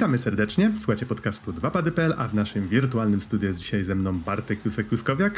[0.00, 4.64] Witamy serdecznie, słuchacie podcastu 2pady.pl, a w naszym wirtualnym studiu jest dzisiaj ze mną Bartek
[4.64, 5.30] Jusek-Juskowiak.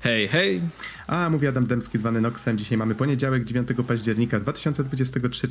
[0.00, 0.60] Hej, hej.
[1.06, 2.58] A, mówi Adam Dębski, zwany Noxem.
[2.58, 5.48] Dzisiaj mamy poniedziałek, 9 października 2023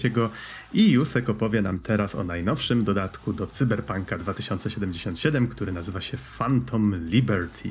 [0.74, 6.96] i Jusek opowie nam teraz o najnowszym dodatku do Cyberpunka 2077, który nazywa się Phantom
[7.06, 7.70] Liberty.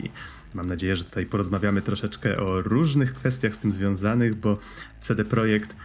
[0.54, 4.58] Mam nadzieję, że tutaj porozmawiamy troszeczkę o różnych kwestiach z tym związanych, bo
[5.00, 5.76] CD Projekt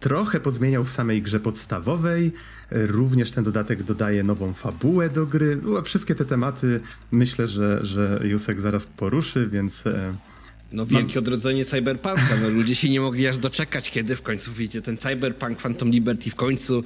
[0.00, 2.32] trochę pozmieniał w samej grze podstawowej.
[2.70, 5.60] Również ten dodatek dodaje nową fabułę do gry.
[5.84, 6.80] Wszystkie te tematy
[7.12, 10.14] myślę, że, że Jusek zaraz poruszy, więc e,
[10.72, 11.18] no wielkie Mam...
[11.18, 12.36] odrodzenie Cyberpunka.
[12.42, 16.30] No, ludzie się nie mogli aż doczekać, kiedy w końcu wyjdzie ten Cyberpunk Phantom Liberty
[16.30, 16.84] w końcu.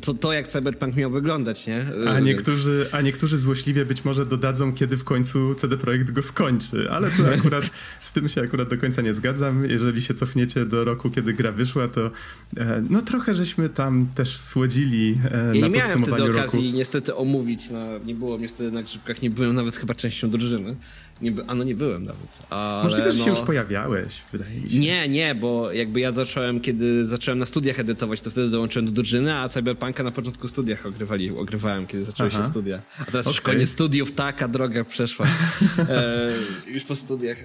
[0.00, 1.86] To, to jak Cyberpunk miał wyglądać, nie?
[2.08, 6.90] A niektórzy, a niektórzy złośliwie być może dodadzą, kiedy w końcu CD Projekt go skończy.
[6.90, 9.70] Ale to akurat z tym się akurat do końca nie zgadzam.
[9.70, 12.10] Jeżeli się cofniecie do roku, kiedy gra wyszła, to
[12.56, 16.38] e, no trochę żeśmy tam też słodzili e, ja na nie miałem wtedy roku.
[16.38, 17.70] okazji niestety omówić.
[17.70, 20.76] No, nie było mnie wtedy na grzybkach, nie byłem nawet chyba częścią drużyny.
[21.22, 22.38] Nie, a no nie byłem nawet.
[22.50, 23.24] Ale, Możliwe, że no...
[23.24, 24.78] się już pojawiałeś, wydaje mi się.
[24.78, 28.92] Nie, nie, bo jakby ja zacząłem, kiedy zacząłem na studiach edytować, to wtedy dołączyłem do
[28.92, 32.42] drużyny, a Cyberpunka na początku studiach ogrywali, ogrywałem, kiedy zaczęły Aha.
[32.42, 32.82] się studia.
[32.98, 33.32] A teraz okay.
[33.32, 35.26] już koniec studiów, taka droga przeszła.
[35.88, 36.30] e,
[36.66, 37.36] już po studiach.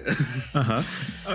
[0.54, 0.82] Aha,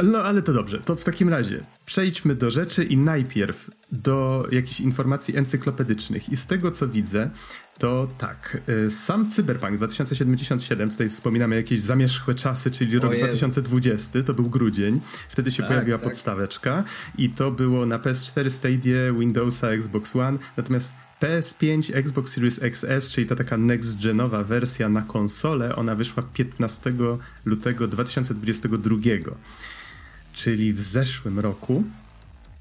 [0.03, 0.79] no ale to dobrze.
[0.79, 6.29] To w takim razie przejdźmy do rzeczy i najpierw do jakichś informacji encyklopedycznych.
[6.29, 7.29] I z tego, co widzę,
[7.77, 14.33] to tak, y, sam Cyberpunk 2077, tutaj wspominamy jakieś zamierzchłe czasy, czyli rok 2020, to
[14.33, 16.09] był grudzień, wtedy się tak, pojawiła tak.
[16.09, 16.83] podstaweczka
[17.17, 23.27] i to było na PS4, Stadia, Windowsa, Xbox One, natomiast PS5, Xbox Series XS, czyli
[23.27, 26.93] ta taka next-genowa wersja na konsolę, ona wyszła 15
[27.45, 28.95] lutego 2022,
[30.33, 31.83] czyli w zeszłym roku.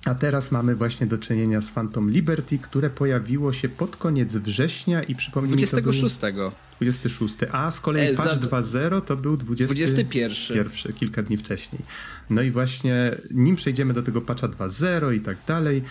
[0.04, 5.02] A teraz mamy właśnie do czynienia z Phantom Liberty, które pojawiło się pod koniec września
[5.02, 6.22] i przypomnij 26.
[6.22, 6.30] mi
[6.76, 7.36] 26.
[7.52, 8.60] A z kolei e, patch za...
[8.60, 9.74] 2.0 to był 20...
[9.74, 10.56] 21.
[10.56, 11.82] Pierwszy, kilka dni wcześniej.
[12.30, 15.82] No i właśnie nim przejdziemy do tego patcha 2.0 i tak dalej,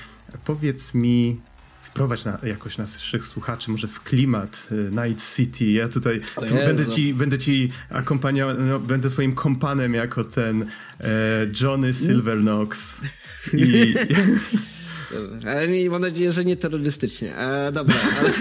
[0.45, 1.41] powiedz mi,
[1.81, 5.71] wprowadź na, jakoś naszych słuchaczy może w klimat y, Night City.
[5.71, 6.21] Ja tutaj
[6.65, 10.65] będę ci, będę ci akompaniował, no, będę twoim kompanem jako ten
[10.99, 11.07] e,
[11.61, 13.01] Johnny Silvernox.
[13.53, 13.93] I...
[15.47, 17.37] Ale nie, mam nadzieję, że nie terrorystycznie.
[17.37, 17.95] E, dobra.
[18.19, 18.31] Ale...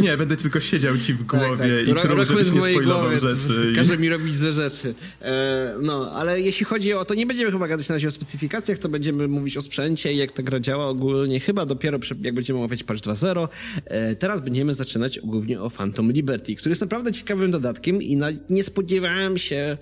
[0.04, 2.04] nie, będę tylko siedział ci w tak, głowie tak, tak.
[2.04, 3.72] i truł, żebyś nie spoilował rzeczy.
[3.76, 4.94] Każe mi robić złe rzeczy.
[5.22, 8.78] E, no, ale jeśli chodzi o to, nie będziemy chyba gadać na razie o specyfikacjach,
[8.78, 12.58] to będziemy mówić o sprzęcie i jak ta gra działa ogólnie, chyba dopiero jak będziemy
[12.58, 13.48] omawiać patch 2.0.
[13.84, 18.28] E, teraz będziemy zaczynać głównie o Phantom Liberty, który jest naprawdę ciekawym dodatkiem i na,
[18.50, 19.78] nie spodziewałem się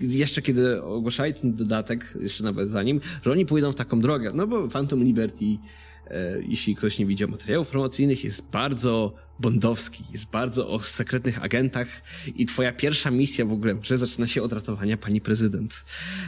[0.00, 4.32] jeszcze kiedy ogłaszali ten dodatek, jeszcze nawet zanim, że oni pójdą w taką drogę.
[4.34, 5.44] No bo Phantom Liberty,
[6.06, 11.88] e, jeśli ktoś nie widział materiałów promocyjnych, jest bardzo bondowski, jest bardzo o sekretnych agentach
[12.36, 15.84] i twoja pierwsza misja w ogóle że zaczyna się od ratowania pani prezydent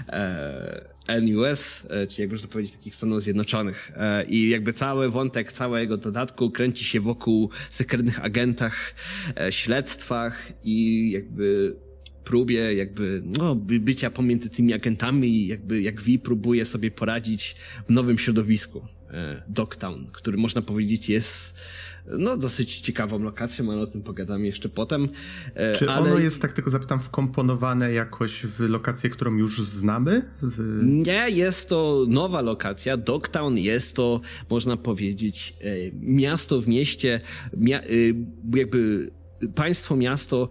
[0.08, 3.92] e, NUS, e, czyli jak można powiedzieć takich Stanów Zjednoczonych.
[3.96, 8.94] E, I jakby cały wątek całego dodatku kręci się wokół sekretnych agentach,
[9.40, 11.76] e, śledztwach i jakby
[12.24, 17.56] próbie jakby no, bycia pomiędzy tymi agentami i jakby jak Vi próbuje sobie poradzić
[17.88, 18.86] w nowym środowisku.
[19.10, 21.54] E, Dogtown, który można powiedzieć jest
[22.06, 25.08] no dosyć ciekawą lokacją, ale o tym pogadamy jeszcze potem.
[25.54, 26.12] E, Czy ale...
[26.12, 30.22] ono jest, tak tylko zapytam, wkomponowane jakoś w lokację, którą już znamy?
[30.42, 30.80] W...
[30.82, 32.96] Nie, jest to nowa lokacja.
[32.96, 34.20] Dogtown jest to,
[34.50, 35.64] można powiedzieć, e,
[36.00, 37.20] miasto w mieście,
[37.56, 37.80] mia
[38.54, 39.10] jakby
[39.54, 40.48] państwo, miasto,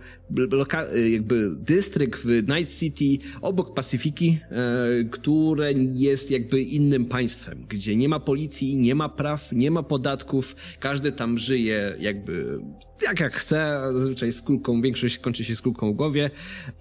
[1.12, 8.10] jakby dystrykt w Night City obok Pacyfiki, e, które jest jakby innym państwem, gdzie nie
[8.10, 12.60] ma policji, nie ma praw, nie ma podatków, każdy tam żyje jakby
[13.04, 16.30] jak jak chce, zazwyczaj z kulką, większość kończy się z kulką w głowie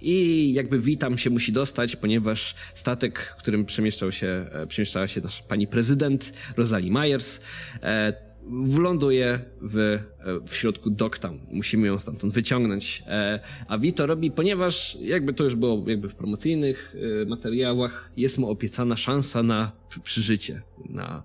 [0.00, 5.42] i jakby witam się musi dostać, ponieważ statek, którym przemieszczał się, e, przemieszczała się nasza
[5.42, 7.40] pani prezydent Rosalie Myers,
[7.82, 10.00] e, wląduje w, e,
[10.46, 11.38] w środku Dogtown.
[11.50, 13.02] Musimy ją stamtąd wyciągnąć.
[13.06, 18.38] E, a Vito robi, ponieważ jakby to już było jakby w promocyjnych e, materiałach, jest
[18.38, 19.72] mu obiecana szansa na
[20.02, 21.22] przeżycie, na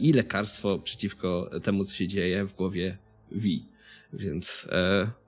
[0.00, 2.98] i lekarstwo przeciwko temu, co się dzieje w głowie
[3.30, 3.66] Vi.
[4.12, 4.68] Więc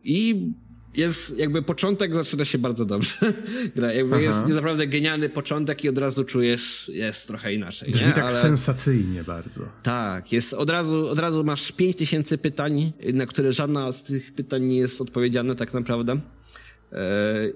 [0.05, 0.51] i
[0.97, 3.17] jest jakby początek zaczyna się bardzo dobrze.
[3.77, 4.25] Gra jakby Aha.
[4.25, 7.93] jest naprawdę genialny początek i od razu czujesz, jest trochę inaczej.
[7.93, 8.13] Brzmi nie?
[8.13, 8.43] tak Ale...
[8.43, 9.61] sensacyjnie bardzo.
[9.83, 14.35] Tak, jest od razu, od razu masz pięć tysięcy pytań, na które żadna z tych
[14.35, 16.21] pytań nie jest odpowiedziana tak naprawdę.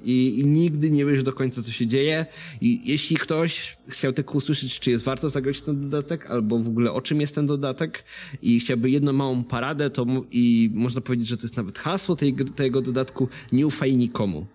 [0.03, 2.27] I, i nigdy nie wiesz do końca, co się dzieje.
[2.61, 6.93] I jeśli ktoś chciał tylko usłyszeć, czy jest warto zagrać ten dodatek, albo w ogóle
[6.93, 8.05] o czym jest ten dodatek
[8.43, 12.35] i chciałby jedną małą paradę, to i można powiedzieć, że to jest nawet hasło tej,
[12.35, 14.47] tego dodatku, nie ufaj nikomu.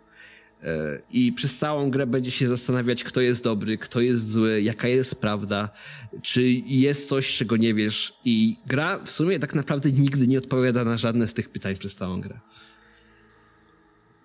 [0.64, 4.88] E, I przez całą grę będzie się zastanawiać, kto jest dobry, kto jest zły, jaka
[4.88, 5.70] jest prawda,
[6.22, 8.14] czy jest coś, czego nie wiesz.
[8.26, 11.96] I gra w sumie tak naprawdę nigdy nie odpowiada na żadne z tych pytań przez
[11.96, 12.40] całą grę.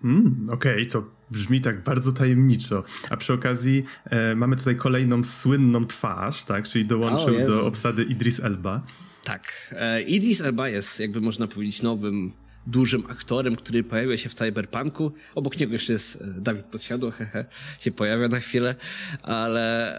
[0.03, 2.83] Mm, Okej, okay, to brzmi tak bardzo tajemniczo.
[3.09, 6.67] A przy okazji e, mamy tutaj kolejną słynną twarz, tak?
[6.67, 8.81] Czyli dołączył do obsady Idris Elba.
[9.23, 9.43] Tak.
[9.71, 12.31] E, Idris Elba jest, jakby można powiedzieć, nowym
[12.67, 15.11] dużym aktorem, który pojawia się w Cyberpunku.
[15.35, 17.45] Obok niego jeszcze jest e, Dawid Podsiadło, hehe,
[17.79, 18.75] się pojawia na chwilę,
[19.23, 19.95] ale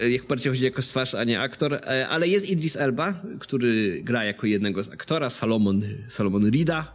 [0.00, 1.74] e, jak bardziej chodzi jako twarz, a nie aktor.
[1.74, 6.94] E, ale jest Idris Elba, który gra jako jednego z aktora, Salomon, Salomon Rida.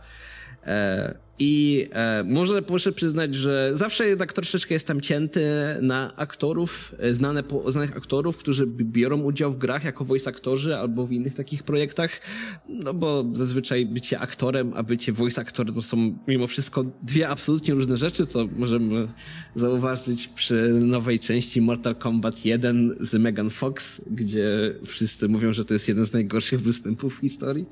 [0.65, 5.41] E, i e, może muszę przyznać, że zawsze jednak troszeczkę jestem cięty
[5.81, 10.75] na aktorów, e, znane, po, znanych aktorów, którzy biorą udział w grach jako voice aktorzy
[10.75, 12.21] albo w innych takich projektach,
[12.69, 17.73] no bo zazwyczaj bycie aktorem, a bycie voice aktorem to są mimo wszystko dwie absolutnie
[17.73, 19.07] różne rzeczy, co możemy
[19.55, 25.73] zauważyć przy nowej części Mortal Kombat 1 z Megan Fox, gdzie wszyscy mówią, że to
[25.73, 27.65] jest jeden z najgorszych występów w historii.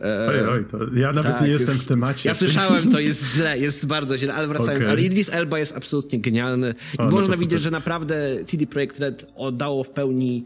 [0.00, 2.28] E, oj, oj, to ja nawet tak, nie jestem jest, w temacie.
[2.28, 4.92] Ja słyszałem to jest źle, jest bardzo źle, ale wracając, okay.
[4.92, 6.74] ale Idris Elba jest absolutnie genialny.
[6.98, 10.44] O, no Można widzieć, że naprawdę CD Projekt Red oddało w pełni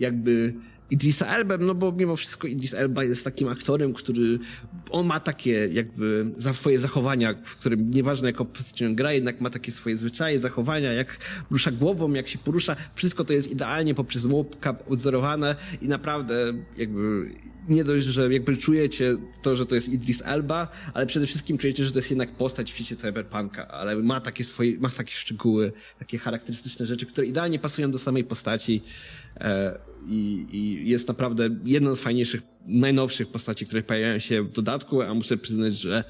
[0.00, 0.54] jakby
[0.90, 4.38] Idrisa Elba, no bo mimo wszystko Idris Elba jest takim aktorem, który
[4.90, 9.50] on ma takie jakby za swoje zachowania, w którym nieważne jaką postacią gra, jednak ma
[9.50, 11.18] takie swoje zwyczaje, zachowania, jak
[11.50, 17.30] rusza głową, jak się porusza, wszystko to jest idealnie poprzez łupka odzorowane i naprawdę jakby
[17.68, 21.84] nie dość, że jakby czujecie to, że to jest Idris Elba, ale przede wszystkim czujecie,
[21.84, 25.72] że to jest jednak postać w świecie cyberpunka, ale ma takie swoje, ma takie szczegóły,
[25.98, 28.82] takie charakterystyczne rzeczy, które idealnie pasują do samej postaci.
[29.36, 29.78] E,
[30.08, 35.14] i, i jest naprawdę jedną z fajniejszych, najnowszych postaci, które pojawiają się w dodatku, a
[35.14, 36.04] muszę przyznać, że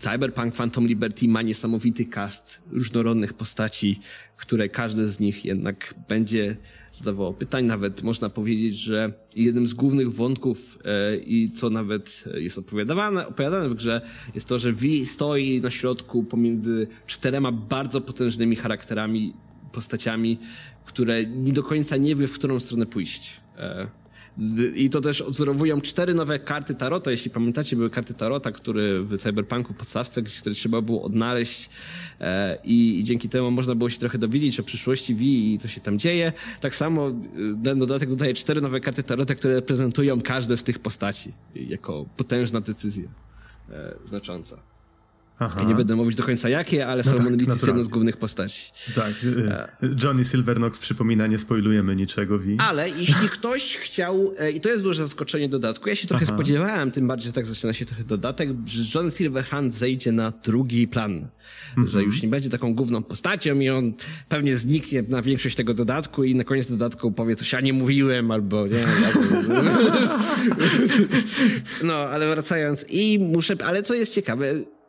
[0.00, 4.00] Cyberpunk Phantom Liberty ma niesamowity cast różnorodnych postaci,
[4.36, 6.56] które każdy z nich jednak będzie
[6.92, 7.64] zadawało pytań.
[7.64, 13.68] Nawet można powiedzieć, że jednym z głównych wątków e, i co nawet jest opowiadane, opowiadane
[13.68, 14.00] w grze
[14.34, 19.34] jest to, że V stoi na środku pomiędzy czterema bardzo potężnymi charakterami,
[19.72, 20.38] postaciami,
[20.84, 23.40] które nie do końca nie wie, w którą stronę pójść.
[23.58, 23.86] E,
[24.74, 27.10] i to też odzorowują cztery nowe karty Tarota.
[27.10, 31.70] Jeśli pamiętacie, były karty Tarota, które w Cyberpunku podstawce, które trzeba było odnaleźć
[32.20, 35.80] e, i, dzięki temu można było się trochę dowiedzieć o przyszłości V i co się
[35.80, 36.32] tam dzieje.
[36.60, 37.14] Tak samo e,
[37.64, 42.60] ten dodatek dodaje cztery nowe karty Tarota, które reprezentują każde z tych postaci jako potężna
[42.60, 43.08] decyzja
[44.04, 44.69] znacząca.
[45.42, 45.60] Aha.
[45.60, 48.16] Ja nie będę mówić do końca jakie, ale no Solomon tak, jest jedną z głównych
[48.16, 48.72] postaci.
[48.94, 49.12] Tak.
[49.48, 49.68] E,
[50.04, 52.38] Johnny Silvernox przypomina, nie spoilujemy niczego.
[52.38, 52.56] Wi.
[52.58, 56.34] Ale jeśli ktoś chciał, e, i to jest duże zaskoczenie dodatku, ja się trochę Aha.
[56.34, 60.88] spodziewałem, tym bardziej, że tak zaczyna się trochę dodatek, że John Silverhand zejdzie na drugi
[60.88, 61.28] plan.
[61.68, 61.86] Mhm.
[61.86, 63.92] Że już nie będzie taką główną postacią i on
[64.28, 68.30] pewnie zniknie na większość tego dodatku i na koniec dodatku powie coś, ja nie mówiłem,
[68.30, 68.74] albo nie.
[71.84, 72.84] no, ale wracając.
[72.88, 74.79] I muszę, ale co jest ciekawe, Y,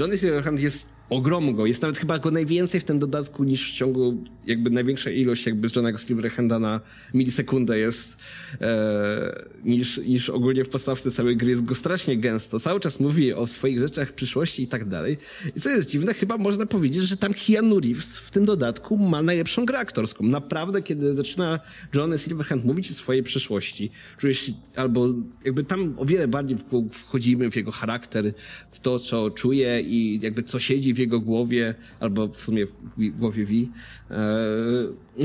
[0.00, 4.24] Johnny Silverhand jest ogromny, jest nawet chyba go najwięcej w tym dodatku niż w ciągu,
[4.46, 6.80] jakby największa ilość jakby z Johnego Silverhanda na
[7.14, 8.16] milisekundę jest
[8.60, 12.60] e, niż, niż ogólnie w podstawce całej gry jest go strasznie gęsto.
[12.60, 15.16] Cały czas mówi o swoich rzeczach, przyszłości i tak dalej.
[15.56, 19.22] I co jest dziwne, chyba można powiedzieć, że tam Keanu Reeves w tym dodatku ma
[19.22, 20.24] najlepszą grę aktorską.
[20.24, 21.60] Naprawdę, kiedy zaczyna
[21.94, 25.08] Johnny Silverhand mówić o swojej przyszłości, czujesz, albo
[25.44, 26.58] jakby tam o wiele bardziej
[26.92, 28.34] wchodzimy w jego charakter,
[28.70, 33.18] w to, co czuje i jakby co siedzi w jego głowie, albo w sumie w
[33.18, 33.70] głowie Wi.
[34.10, 34.16] E,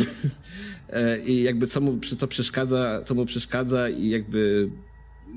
[0.89, 4.69] e, I jakby co mu, co przeszkadza, co mu przeszkadza i jakby,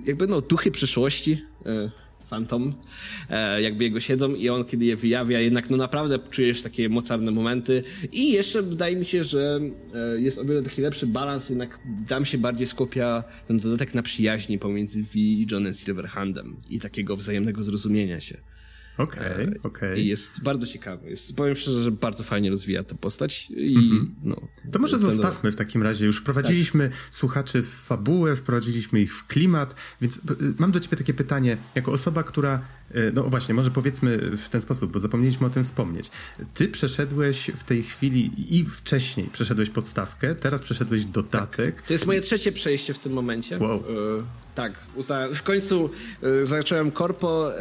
[0.07, 1.91] jakby no duchy przyszłości, e,
[2.31, 2.75] Phantom,
[3.61, 7.83] jakby jego siedzą i on kiedy je wyjawia, jednak no naprawdę czujesz takie mocarne momenty
[8.13, 9.61] i jeszcze wydaje mi się, że
[10.17, 14.59] jest o wiele taki lepszy balans, jednak tam się bardziej skupia ten dodatek na przyjaźni
[14.59, 18.37] pomiędzy V i Johnem Silverhandem i takiego wzajemnego zrozumienia się.
[18.99, 19.59] Okej, okay, e, okej.
[19.63, 19.99] Okay.
[19.99, 21.11] I jest bardzo ciekawy.
[21.11, 24.11] Jest, powiem szczerze, że bardzo fajnie rozwija tę postać i mm -hmm.
[24.23, 24.37] no.
[24.73, 26.07] To może zostawmy w takim razie.
[26.07, 26.99] Już wprowadziliśmy tak.
[27.11, 30.21] słuchaczy w fabułę, wprowadziliśmy ich w klimat, więc y,
[30.59, 31.57] mam do ciebie takie pytanie.
[31.75, 35.65] Jako osoba, która E, no właśnie, może powiedzmy w ten sposób, bo zapomnieliśmy o tym
[35.65, 36.11] wspomnieć.
[36.55, 41.77] Ty przeszedłeś w tej chwili i wcześniej przeszedłeś podstawkę, teraz przeszedłeś dodatek.
[41.77, 41.87] Tak.
[41.87, 43.59] To jest moje trzecie przejście w tym momencie.
[43.59, 43.77] Wow.
[43.77, 43.81] E,
[44.55, 44.73] tak,
[45.33, 45.91] w końcu
[46.23, 47.61] e, zacząłem korpo, e,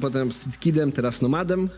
[0.00, 1.68] potem z Kidem, teraz Nomadem.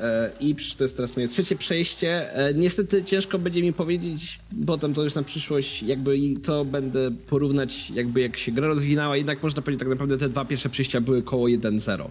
[0.00, 2.34] E, I to jest teraz moje trzecie przejście.
[2.34, 7.10] E, niestety ciężko będzie mi powiedzieć, potem to już na przyszłość, jakby i to będę
[7.10, 9.16] porównać, jakby jak się gra rozwinęła.
[9.16, 12.08] Jednak można powiedzieć, tak naprawdę te dwa pierwsze przejścia były koło 1.0 e,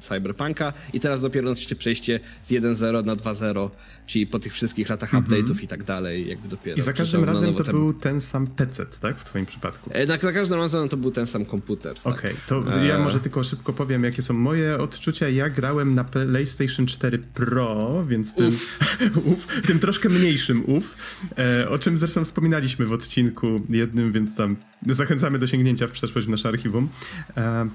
[0.00, 3.70] Cyberpunka i teraz dopiero trzecie przejście z 1.0 na 2.0,
[4.06, 5.22] czyli po tych wszystkich latach -hmm.
[5.22, 6.76] update'ów i tak dalej, jakby dopiero.
[6.76, 9.18] I za każdym razem to był ten sam PC, tak?
[9.18, 9.90] W twoim przypadku.
[10.06, 11.96] Tak, za każdym razem to był ten sam komputer.
[12.04, 12.74] Okej, okay, tak.
[12.74, 15.28] to ja może tylko szybko powiem, jakie są moje odczucia.
[15.28, 18.78] Ja grałem na PlayStation PlayStation 4 Pro, więc tym, uf.
[19.32, 20.96] uf, tym troszkę mniejszym uf,
[21.38, 24.56] e, o czym zresztą wspominaliśmy w odcinku jednym, więc tam
[24.86, 26.88] zachęcamy do sięgnięcia w przeszłość w nasze archiwum.
[27.36, 27.68] E,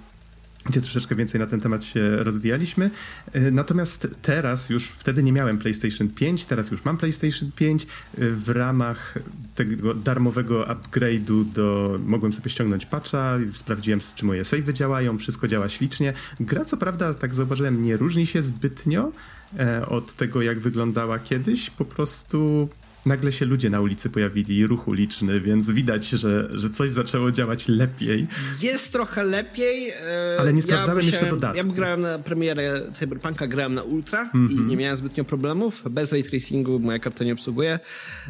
[0.66, 2.92] gdzie troszeczkę więcej na ten temat się rozwijaliśmy.
[3.34, 7.84] E, natomiast teraz już, wtedy nie miałem PlayStation 5, teraz już mam PlayStation 5.
[7.84, 7.88] E,
[8.32, 9.18] w ramach
[9.56, 15.70] tego darmowego upgrade'u do, mogłem sobie ściągnąć patcha, sprawdziłem czy moje savey działają, wszystko działa
[15.70, 16.14] ślicznie.
[16.40, 19.12] Gra co prawda, tak zauważyłem, nie różni się zbytnio
[19.60, 22.70] e, od tego jak wyglądała kiedyś, po prostu
[23.06, 27.68] nagle się ludzie na ulicy pojawili, ruch uliczny, więc widać, że, że coś zaczęło działać
[27.68, 28.28] lepiej.
[28.62, 29.90] Jest trochę lepiej.
[29.90, 31.58] E, Ale nie sprawdzałem ja jeszcze dodatku.
[31.58, 34.50] Ja grałem na premierę Cyberpunka, grałem na Ultra mm -hmm.
[34.50, 34.70] i mhm.
[34.70, 35.84] nie miałem zbytnio problemów.
[35.90, 37.80] Bez ray tracingu moja karta nie obsługuje.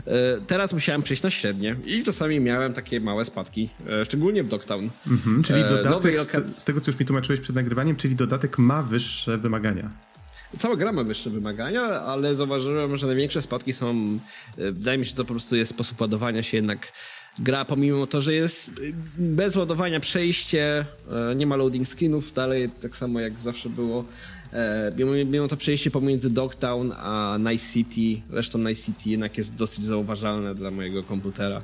[0.08, 4.48] E, teraz musiałem przejść na średnie i czasami miałem takie małe spadki, e, szczególnie w
[4.48, 4.90] Dogtown.
[5.08, 5.48] Mm -hmm.
[5.48, 9.38] Czyli dodatek, z, z tego co już mi tłumaczyłeś przed nagrywaniem, czyli dodatek ma wyższe
[9.38, 10.09] wymagania.
[10.58, 14.20] Cała gra ma wyższe wymagania, ale zauważyłem, że największe spadki są.
[14.58, 16.94] E, wydaje mi się, że to po prostu jest sposób ładowania się jednak.
[17.40, 18.72] Gra, pomimo to, że jest
[19.18, 20.86] bez ładowania przejście,
[21.32, 24.06] e, nie ma loading screenów, dalej tak samo jak zawsze było.
[24.54, 29.56] E, mimo, mimo to przejście pomiędzy Dogtown a Night City, zresztą Night City jednak jest
[29.56, 31.62] dosyć zauważalne dla mojego komputera.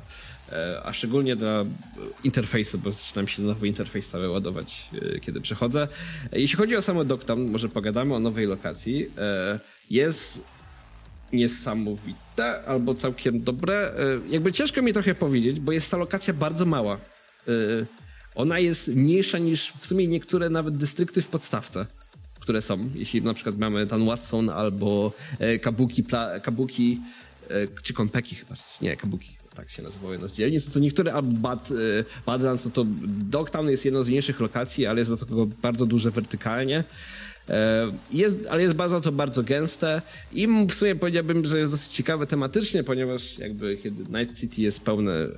[0.52, 1.64] E, a szczególnie dla
[2.24, 5.88] interfejsu, bo zaczynam się nowy interfejs cały ładować, e, kiedy przechodzę.
[6.32, 9.10] E, jeśli chodzi o samo Doktown, może pogadamy o nowej lokacji.
[9.90, 10.40] Jest
[11.32, 13.92] niesamowite albo całkiem dobre.
[14.28, 16.98] Jakby ciężko mi trochę powiedzieć, bo jest ta lokacja bardzo mała.
[18.34, 21.86] Ona jest mniejsza niż w sumie niektóre nawet dystrykty w podstawce,
[22.40, 22.90] które są.
[22.94, 25.12] Jeśli na przykład mamy Tan Watson albo
[25.62, 26.04] Kabuki,
[26.42, 27.00] Kabuki
[27.82, 31.22] czy Konpeki chyba, nie, Kabuki tak się nazywały jedna z dzielnic, no to niektóre, a
[31.22, 35.46] Bad, y, Badlands, no to Dogtown jest jedną z mniejszych lokacji, ale jest do tego
[35.46, 36.84] bardzo duże wertykalnie.
[37.48, 41.92] E, jest, ale jest baza to bardzo gęste i w sumie powiedziałbym, że jest dosyć
[41.92, 45.28] ciekawe tematycznie, ponieważ jakby kiedy Night City jest pełne e,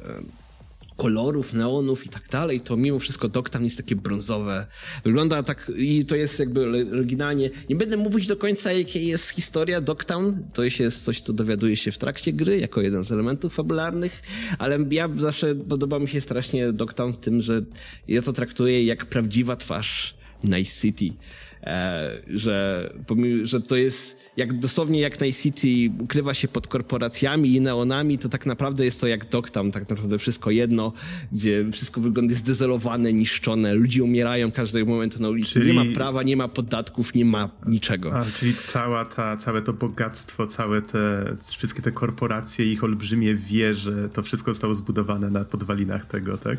[0.98, 4.66] kolorów, neonów i tak dalej, to mimo wszystko Dogtown jest takie brązowe.
[5.04, 7.50] Wygląda tak i to jest jakby oryginalnie.
[7.70, 10.44] Nie będę mówić do końca, jakie jest historia Dogtown.
[10.54, 14.22] To jest coś, co dowiaduje się w trakcie gry, jako jeden z elementów fabularnych,
[14.58, 17.62] ale ja zawsze podoba mi się strasznie Dogtown tym, że
[18.08, 20.14] ja to traktuję jak prawdziwa twarz
[20.44, 21.16] Nice City.
[21.62, 27.54] E, że, pomimo, że to jest jak dosłownie jak Night City ukrywa się pod korporacjami
[27.54, 30.92] i neonami, to tak naprawdę jest to jak Dogtown, tak naprawdę wszystko jedno,
[31.32, 35.66] gdzie wszystko wygląda zdezolowane, niszczone, ludzie umierają każdego momentu na ulicy, czyli...
[35.66, 38.14] nie ma prawa, nie ma podatków, nie ma niczego.
[38.14, 44.08] A, czyli cała ta, całe to bogactwo, całe te, wszystkie te korporacje, ich olbrzymie wieże,
[44.08, 46.58] to wszystko zostało zbudowane na podwalinach tego, tak?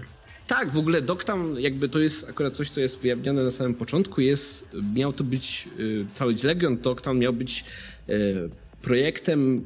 [0.49, 4.21] Tak, w ogóle Dogtown jakby to jest akurat coś, co jest ujawnione na samym początku,
[4.21, 7.65] jest, miał to być, y, cały Legion Dogtown miał być
[8.09, 8.49] y,
[8.81, 9.63] projektem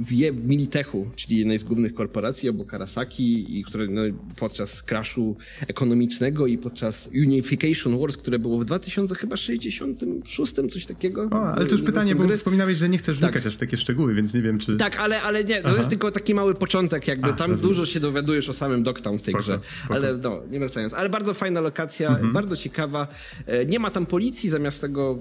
[0.00, 4.02] w Militechu, czyli jednej z głównych korporacji obok Arasaki, i które no,
[4.36, 5.36] podczas crashu
[5.68, 11.28] ekonomicznego i podczas Unification Wars, które było w 2066, coś takiego.
[11.30, 13.46] O, ale to już pytanie, bo wspominałeś, że nie chcesz wnikać tak.
[13.46, 14.76] aż w takie szczegóły, więc nie wiem, czy...
[14.76, 15.76] Tak, ale, ale nie, to Aha.
[15.76, 17.74] jest tylko taki mały początek, jakby tam rozumiem.
[17.74, 19.60] dużo się dowiadujesz o samym Dogtown w tej grze.
[19.88, 20.94] Ale no, nie wracając.
[20.94, 22.32] Ale bardzo fajna lokacja, mhm.
[22.32, 23.08] bardzo ciekawa.
[23.46, 25.18] E, nie ma tam policji, zamiast tego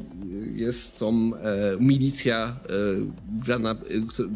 [0.56, 3.76] jest są e, milicja, e, grana,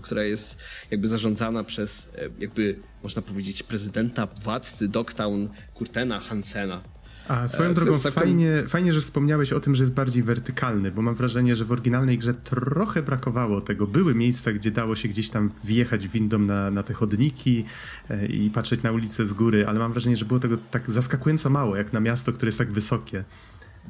[0.02, 0.58] która jest
[0.92, 6.82] jakby zarządzana przez, e, jakby można powiedzieć, prezydenta władcy Dogtown Kurtena Hansena.
[7.30, 11.02] A swoją e, drogą, fajnie, fajnie, że wspomniałeś o tym, że jest bardziej wertykalny, bo
[11.02, 13.88] mam wrażenie, że w oryginalnej grze trochę brakowało tego.
[13.88, 17.66] Były miejsca, gdzie dało się gdzieś tam wjechać windą na, na te chodniki
[18.10, 21.50] e, i patrzeć na ulicę z góry, ale mam wrażenie, że było tego tak zaskakująco
[21.50, 23.24] mało, jak na miasto, które jest tak wysokie.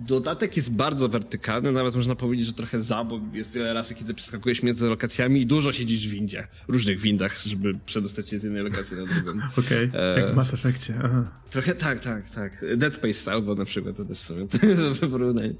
[0.07, 4.13] Dodatek jest bardzo wertykalny, nawet można powiedzieć, że trochę za, bo jest wiele razy, kiedy
[4.13, 8.63] przeskakujesz między lokacjami i dużo siedzisz w windzie, różnych windach, żeby przedostać się z jednej
[8.63, 9.31] lokacji na drugą.
[9.57, 10.01] Okej, okay.
[10.01, 10.19] e...
[10.19, 10.93] jak w Mass Effectie.
[11.03, 11.31] Aha.
[11.49, 12.65] Trochę tak, tak, tak.
[12.77, 15.53] Dead Space albo na przykład, to też w sumie to jest dobre porównanie.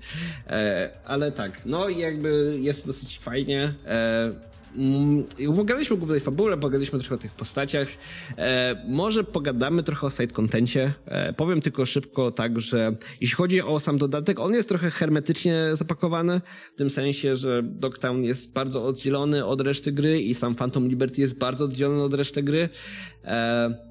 [0.48, 3.74] E, ale tak, no i jakby jest dosyć fajnie.
[3.86, 4.32] E,
[4.76, 5.24] Mm,
[5.56, 7.88] pogadaliśmy o głównej fabule, pogadaliśmy trochę o tych postaciach.
[8.38, 10.92] E, może pogadamy trochę o side-contencie.
[11.06, 15.56] E, powiem tylko szybko tak, że jeśli chodzi o sam dodatek, on jest trochę hermetycznie
[15.74, 16.42] zapakowany,
[16.76, 21.22] w tym sensie, że Dogtown jest bardzo oddzielony od reszty gry i sam Phantom Liberty
[21.22, 22.70] jest bardzo oddzielony od reszty gry.
[23.24, 23.90] E,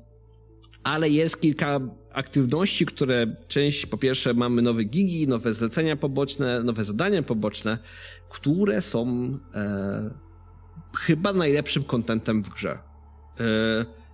[0.85, 1.81] ale jest kilka
[2.13, 7.79] aktywności, które część, po pierwsze mamy nowe gigi, nowe zlecenia poboczne, nowe zadania poboczne,
[8.29, 9.09] które są
[9.55, 10.28] e,
[10.99, 12.79] chyba najlepszym kontentem w grze.
[13.41, 13.45] E,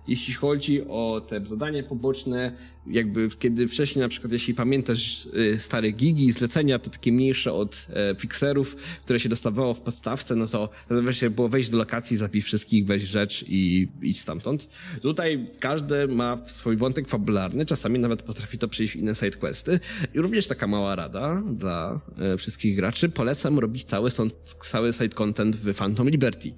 [0.07, 5.91] jeśli chodzi o te zadania poboczne, jakby kiedy wcześniej na przykład, jeśli pamiętasz y, stare
[5.91, 10.69] gigi, zlecenia, to takie mniejsze od e, fixerów, które się dostawało w podstawce, no to
[10.89, 14.69] zazwyczaj było wejść do lokacji, zabij wszystkich, weź rzecz i idź stamtąd.
[15.01, 19.79] Tutaj każdy ma swój wątek fabularny, czasami nawet potrafi to przejść w inne sidequesty.
[20.13, 24.09] I również taka mała rada dla e, wszystkich graczy, polecam robić cały,
[24.71, 26.53] cały side content w Phantom Liberty,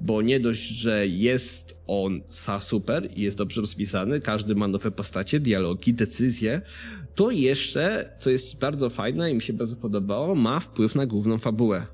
[0.00, 4.90] bo nie dość, że jest on sa super i jest dobrze rozpisany, każdy ma nowe
[4.90, 6.60] postacie, dialogi, decyzje,
[7.14, 11.38] to jeszcze, co jest bardzo fajne i mi się bardzo podobało, ma wpływ na główną
[11.38, 11.86] fabułę.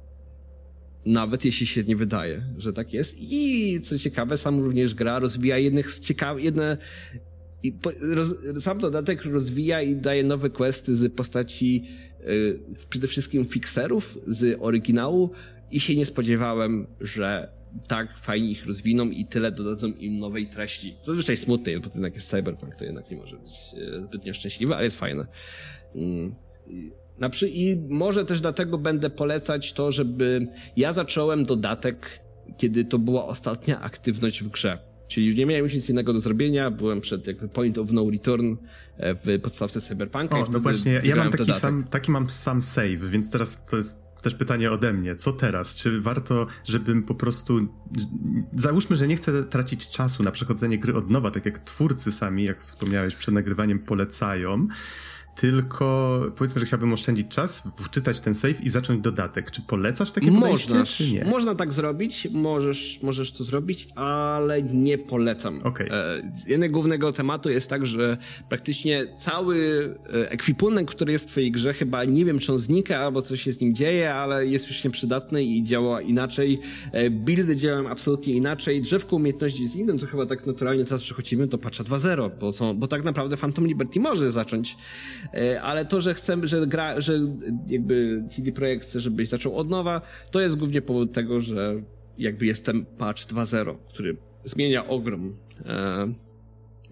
[1.06, 3.16] Nawet jeśli się nie wydaje, że tak jest.
[3.18, 6.76] I co ciekawe, sam również gra rozwija jednych z ciekawych, jedne,
[7.62, 7.74] i
[8.14, 11.84] roz, sam dodatek rozwija i daje nowe questy z postaci
[12.26, 15.30] yy, przede wszystkim fixerów z oryginału
[15.70, 17.57] i się nie spodziewałem, że
[17.88, 20.96] tak fajnie ich rozwiną i tyle dodadzą im nowej treści.
[21.02, 24.74] Zazwyczaj smutnej, bo to jednak jest cyberpunk, to jednak nie może być e, zbytnio szczęśliwe,
[24.74, 25.26] ale jest fajne.
[25.94, 26.34] Mm.
[27.46, 32.20] I może też dlatego będę polecać to, żeby ja zacząłem dodatek,
[32.56, 34.78] kiedy to była ostatnia aktywność w grze.
[35.08, 38.10] Czyli już nie miałem już nic innego do zrobienia, byłem przed jakby point of no
[38.10, 38.56] return
[38.96, 40.38] e, w podstawce Cyberpunka.
[40.38, 44.07] O, no właśnie, ja mam taki sam, taki mam sam save, więc teraz to jest
[44.22, 45.74] też pytanie ode mnie, co teraz?
[45.74, 47.68] Czy warto, żebym po prostu.
[48.54, 52.44] Załóżmy, że nie chcę tracić czasu na przechodzenie gry od nowa, tak jak twórcy sami,
[52.44, 54.68] jak wspomniałeś przed nagrywaniem, polecają
[55.40, 59.50] tylko powiedzmy, że chciałbym oszczędzić czas, wczytać ten save i zacząć dodatek.
[59.50, 61.24] Czy polecasz takie podejście, Można, czy nie?
[61.24, 65.60] Można tak zrobić, możesz, możesz to zrobić, ale nie polecam.
[65.64, 65.88] Okay.
[66.60, 68.16] E, głównego tematu jest tak, że
[68.48, 69.56] praktycznie cały
[70.06, 73.42] e, ekwipunek, który jest w twojej grze, chyba nie wiem, czy on znika, albo coś
[73.42, 76.60] się z nim dzieje, ale jest już nieprzydatny i działa inaczej.
[76.92, 78.82] E, buildy działają absolutnie inaczej.
[78.82, 82.78] Drzewko umiejętności jest innym, to chyba tak naturalnie teraz przechodzimy do patcha 2.0, bo, są,
[82.78, 84.76] bo tak naprawdę Phantom Liberty może zacząć
[85.62, 87.18] ale to, że chcemy, że gra, że
[87.66, 91.82] jakby CD Projekt chce, żebyś zaczął od nowa, to jest głównie powód tego, że
[92.18, 95.36] jakby jest ten patch 2.0, który zmienia ogrom.
[95.66, 96.12] E,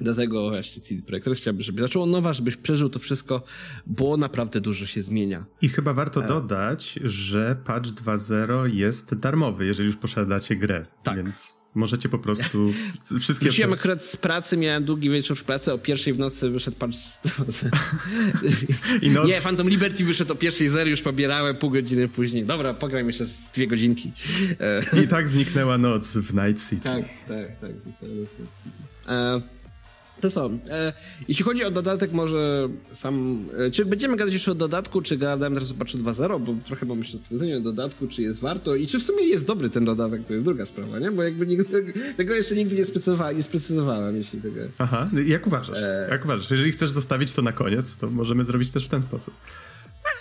[0.01, 3.43] dlatego właśnie CD Projekt chciałby, żeby zaczął od nowa, żebyś przeżył to wszystko,
[3.87, 5.47] bo naprawdę dużo się zmienia.
[5.63, 6.29] I chyba warto e...
[6.29, 10.87] dodać, że patch 2.0 jest darmowy, jeżeli już posiadacie grę.
[11.03, 11.17] Tak.
[11.17, 12.73] Więc Możecie po prostu
[13.21, 13.47] wszystkie...
[13.47, 16.93] Wróciłem akurat z pracy, miałem długi wieczór w pracy, o pierwszej w nocy wyszedł pan...
[19.03, 19.29] I noc...
[19.29, 22.45] Nie, Phantom Liberty wyszedł o pierwszej zery, już pobierałem pół godziny później.
[22.45, 24.13] Dobra, pograjmy jeszcze z dwie godzinki.
[25.05, 26.85] I tak zniknęła noc w Night City.
[26.85, 28.79] Tak, tak, tak, zniknęła noc w Night City.
[29.09, 29.41] E,
[30.21, 30.51] to co?
[30.69, 30.93] E,
[31.29, 33.45] jeśli chodzi o dodatek, może sam.
[33.59, 36.87] E, czy będziemy gadać jeszcze o dodatku, czy gadałem teraz o patchu 2.0, bo trochę
[36.87, 39.85] mam jeszcze odpowiedzenie o dodatku, czy jest warto i czy w sumie jest dobry ten
[39.85, 41.11] dodatek, to jest druga sprawa, nie?
[41.11, 44.61] Bo jakby nigdy, tego jeszcze nigdy nie, sprecyzowałem, nie sprecyzowałem, jeśli tego.
[44.79, 45.79] Aha, jak uważasz?
[45.79, 46.09] E...
[46.11, 46.51] Jak uważasz?
[46.51, 49.35] Jeżeli chcesz zostawić to na koniec, to możemy zrobić też w ten sposób.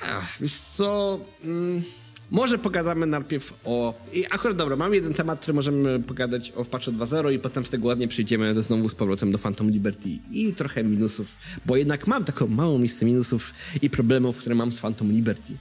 [0.02, 1.20] Ach, wiesz co.
[1.44, 1.84] Mm
[2.32, 3.94] może pogadamy najpierw o...
[4.14, 7.70] I akurat dobra, mam jeden temat, który możemy pogadać o patchu 2.0 i potem z
[7.70, 11.28] tego ładnie przejdziemy znowu z powrotem do Phantom Liberty i trochę minusów,
[11.66, 15.58] bo jednak mam taką małą listę minusów i problemów, które mam z Phantom Liberty.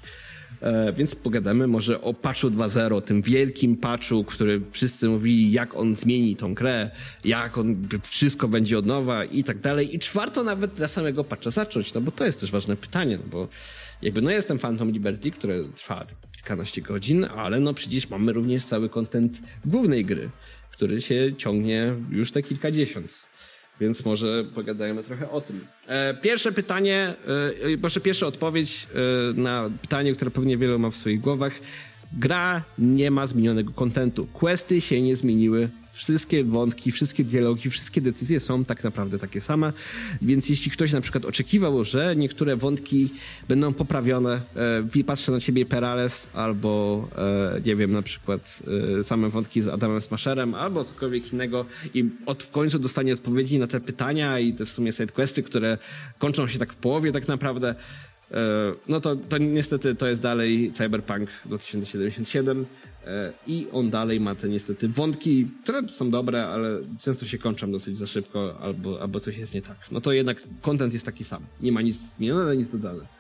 [0.60, 5.96] E, więc pogadamy może o patchu 2.0, tym wielkim patchu, który wszyscy mówili, jak on
[5.96, 6.90] zmieni tą grę,
[7.24, 9.94] jak on wszystko będzie od nowa i tak dalej.
[9.94, 11.94] I czy warto nawet dla samego patcha zacząć?
[11.94, 13.48] No bo to jest też ważne pytanie, no bo
[14.02, 16.06] jakby no jestem Phantom Liberty, które trwa
[16.44, 20.30] kilkanaście godzin, ale no przecież mamy również cały kontent głównej gry,
[20.70, 23.14] który się ciągnie już te kilkadziesiąt.
[23.80, 25.66] Więc może pogadajmy trochę o tym.
[25.86, 27.14] E, pierwsze pytanie,
[27.74, 31.52] e, proszę pierwsza odpowiedź e, na pytanie, które pewnie wielu ma w swoich głowach.
[32.18, 34.26] gra nie ma zmienionego kontentu.
[34.26, 39.72] Questy się nie zmieniły, wszystkie wątki, wszystkie dialogi, wszystkie decyzje są tak naprawdę takie same,
[40.22, 43.10] więc jeśli ktoś na przykład oczekiwał, że niektóre wątki
[43.48, 44.40] będą poprawione,
[44.96, 47.08] e, patrzę na ciebie Perales, albo
[47.56, 48.62] e, nie wiem, na przykład
[48.98, 53.58] e, same wątki z Adamem Smasherem, albo cokolwiek innego i od, w końcu dostanie odpowiedzi
[53.58, 55.78] na te pytania i te w sumie sidequesty, które
[56.18, 57.74] kończą się tak w połowie tak naprawdę,
[58.30, 58.36] e,
[58.88, 62.64] no to, to niestety to jest dalej Cyberpunk 2077 e,
[63.46, 67.98] i on dalej ma te niestety wątki, które są dobre, ale często się kończą dosyć
[67.98, 69.76] za szybko albo, albo coś jest nie tak.
[69.92, 71.42] No to jednak content jest taki sam.
[71.60, 73.14] Nie ma nic zmienione, nic dodane.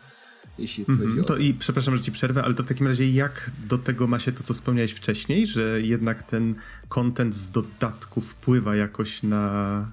[0.58, 1.24] Jeśli mm -hmm.
[1.24, 4.18] To i przepraszam, że ci przerwę, ale to w takim razie jak do tego ma
[4.18, 6.54] się to, co wspomniałeś wcześniej, że jednak ten
[6.88, 9.86] content z dodatku wpływa jakoś na,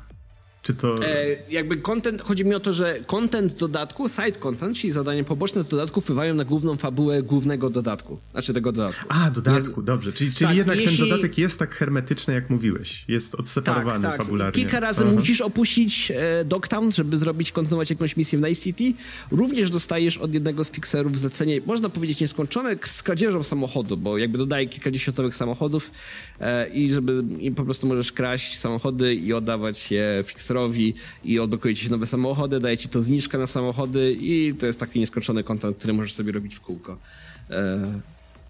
[0.62, 1.06] czy to...
[1.06, 5.64] E, jakby content, chodzi mi o to, że content dodatku, side content, czyli zadania poboczne
[5.64, 8.20] z dodatku wpływają na główną fabułę głównego dodatku.
[8.32, 9.06] Znaczy tego dodatku.
[9.10, 10.14] A, dodatku, dobrze.
[10.14, 10.98] Czyli, czyli tak, jednak jeśli...
[10.98, 13.06] ten dodatek jest tak hermetyczny, jak mówiłeś.
[13.08, 14.18] Jest odseparowany tak, tak.
[14.18, 14.62] fabularnie.
[14.62, 15.16] Kilka razy Aha.
[15.16, 18.94] musisz opuścić e, Dogtown, żeby zrobić, kontynuować jakąś misję w Night City.
[19.32, 24.38] Również dostajesz od jednego z fixerów zlecenie, można powiedzieć nieskończone, z kradzieżą samochodu, bo jakby
[24.38, 25.92] dodaje kilkadziesiątowych samochodów
[26.40, 30.51] e, i żeby i po prostu możesz kraść samochody i oddawać je fixerowi
[31.24, 34.80] i odblokuje ci się nowe samochody, daje ci to zniżkę na samochody i to jest
[34.80, 36.98] taki nieskończony kontent, który możesz sobie robić w kółko.
[37.50, 38.02] E,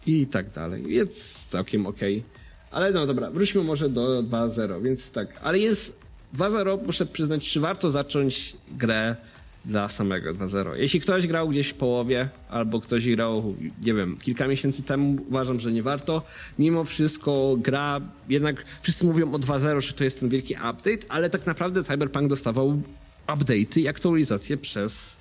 [0.08, 0.84] I tak dalej.
[0.84, 2.18] Więc całkiem okej.
[2.18, 2.42] Okay.
[2.72, 5.40] Ale no dobra, wróćmy może do 2.0, więc tak.
[5.44, 6.00] Ale jest
[6.38, 9.16] 2.0, muszę przyznać, czy warto zacząć grę
[9.66, 10.74] dla samego 2.0.
[10.76, 15.60] Jeśli ktoś grał gdzieś w połowie, albo ktoś grał, nie wiem, kilka miesięcy temu, uważam,
[15.60, 16.22] że nie warto.
[16.60, 21.30] Mimo wszystko gra, jednak wszyscy mówią o 2.0, że to jest ten wielki update, ale
[21.30, 22.82] tak naprawdę Cyberpunk dostawał
[23.28, 25.18] update'y i aktualizacje przez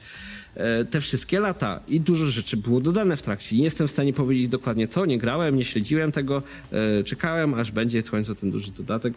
[0.54, 3.56] e, te wszystkie lata i dużo rzeczy było dodane w trakcie.
[3.56, 7.70] Nie jestem w stanie powiedzieć dokładnie co, nie grałem, nie śledziłem tego, e, czekałem aż
[7.70, 9.14] będzie w końcu ten duży dodatek.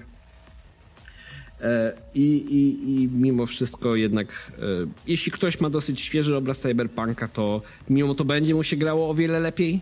[1.64, 4.62] E, I, i, I mimo wszystko jednak, e,
[5.08, 9.14] jeśli ktoś ma dosyć świeży obraz Cyberpunka, to mimo to będzie mu się grało o
[9.14, 9.82] wiele lepiej,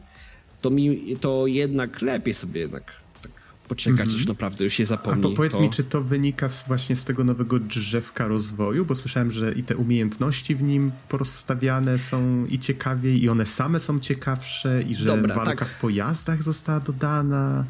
[0.62, 2.84] to, mi, to jednak lepiej sobie jednak
[3.22, 3.32] tak
[3.68, 4.18] poczekać, mm -hmm.
[4.18, 5.26] już naprawdę już się zapomni.
[5.26, 5.62] A po, powiedz to...
[5.62, 8.86] mi, czy to wynika z, właśnie z tego nowego drzewka rozwoju?
[8.86, 13.80] Bo słyszałem, że i te umiejętności w nim porozstawiane są i ciekawiej, i one same
[13.80, 15.68] są ciekawsze, i że Dobra, walka tak.
[15.68, 17.66] w pojazdach została dodana.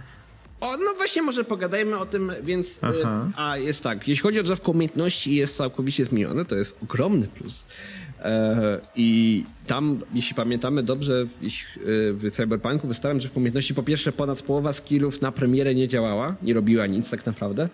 [0.61, 2.77] O, no właśnie może pogadajmy o tym, więc...
[2.77, 2.81] Y,
[3.35, 7.63] a, jest tak, jeśli chodzi o drzewko umiejętności jest całkowicie zmienione, to jest ogromny plus.
[8.19, 14.11] E, I tam, jeśli pamiętamy dobrze, w, y, Cyberpunku wystałem, że w umiejętności po pierwsze
[14.11, 17.69] ponad połowa skillów na premierę nie działała, nie robiła nic tak naprawdę.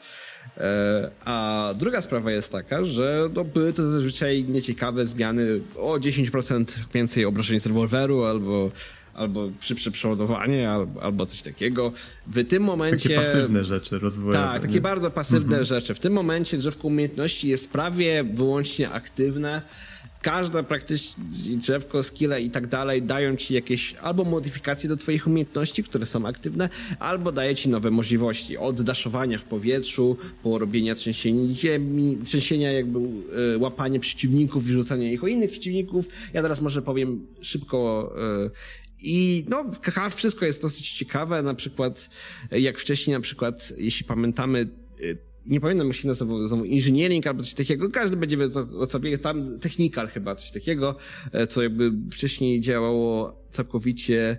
[0.57, 6.65] E, a druga sprawa jest taka, że no, były to zazwyczaj nieciekawe zmiany o 10%
[6.93, 8.71] więcej obrażeń z rewolweru albo
[9.17, 11.91] albo szybsze przeładowanie, albo, albo coś takiego.
[12.27, 13.09] W tym momencie...
[13.09, 14.33] Takie pasywne rzeczy rozwoju.
[14.33, 15.63] Tak, takie bardzo pasywne mhm.
[15.63, 15.93] rzeczy.
[15.93, 19.61] W tym momencie drzewko umiejętności jest prawie wyłącznie aktywne
[20.21, 21.23] każda praktycznie
[21.57, 26.25] drzewko, skille i tak dalej dają ci jakieś albo modyfikacje do twoich umiejętności, które są
[26.25, 28.57] aktywne, albo daje ci nowe możliwości.
[28.57, 35.23] Od daszowania w powietrzu, po robienia trzęsienia ziemi, trzęsienia jakby y, łapanie przeciwników, wyrzucania ich
[35.23, 36.07] o innych przeciwników.
[36.33, 38.13] Ja teraz może powiem szybko
[38.45, 39.65] y, i no,
[40.09, 42.09] wszystko jest dosyć ciekawe, na przykład
[42.51, 44.69] jak wcześniej, na przykład jeśli pamiętamy
[45.01, 48.85] y, nie pamiętam jak się nazywał, znowu engineering albo coś takiego, każdy będzie wiedział o
[48.85, 50.95] sobie, tam technical chyba, coś takiego,
[51.31, 54.37] e, co jakby wcześniej działało całkowicie,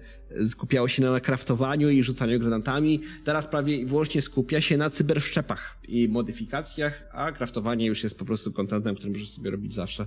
[0.49, 6.09] skupiało się na kraftowaniu i rzucaniu granatami, teraz prawie wyłącznie skupia się na cyberszczepach i
[6.09, 10.07] modyfikacjach, a kraftowanie już jest po prostu kontentem, który możesz sobie robić zawsze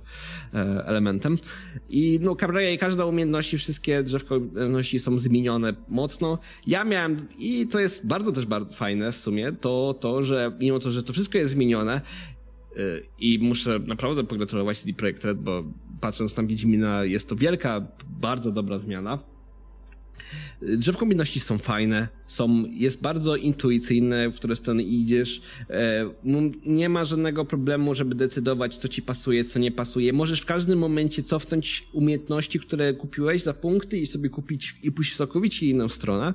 [0.54, 1.38] e, elementem.
[1.88, 2.36] I no,
[2.74, 6.38] i każda umiejętności, wszystkie drzewko umiejętności są zmienione mocno.
[6.66, 10.78] Ja miałem, i to jest bardzo też bardzo fajne w sumie, to to, że mimo
[10.78, 12.00] to, że to wszystko jest zmienione,
[13.18, 15.64] i muszę naprawdę pogratulować CD Projekt Red, bo
[16.00, 17.86] patrząc na Wiedźmina jest to wielka,
[18.20, 19.18] bardzo dobra zmiana.
[20.62, 25.42] Drzewko kombinacji są fajne, są, jest bardzo intuicyjne, w które strony idziesz.
[25.70, 30.12] E, no, nie ma żadnego problemu, żeby decydować, co ci pasuje, co nie pasuje.
[30.12, 35.12] Możesz w każdym momencie cofnąć umiejętności, które kupiłeś za punkty i sobie kupić i pójść
[35.12, 36.34] w całkowicie inną stronę.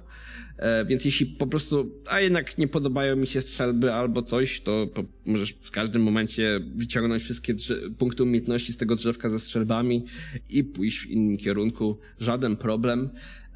[0.57, 4.88] E, więc jeśli po prostu, a jednak nie podobają mi się strzelby albo coś, to
[5.25, 7.55] możesz w każdym momencie wyciągnąć wszystkie
[7.97, 10.05] punkty umiejętności z tego drzewka ze strzelbami
[10.49, 11.97] i pójść w innym kierunku.
[12.19, 13.10] Żaden problem.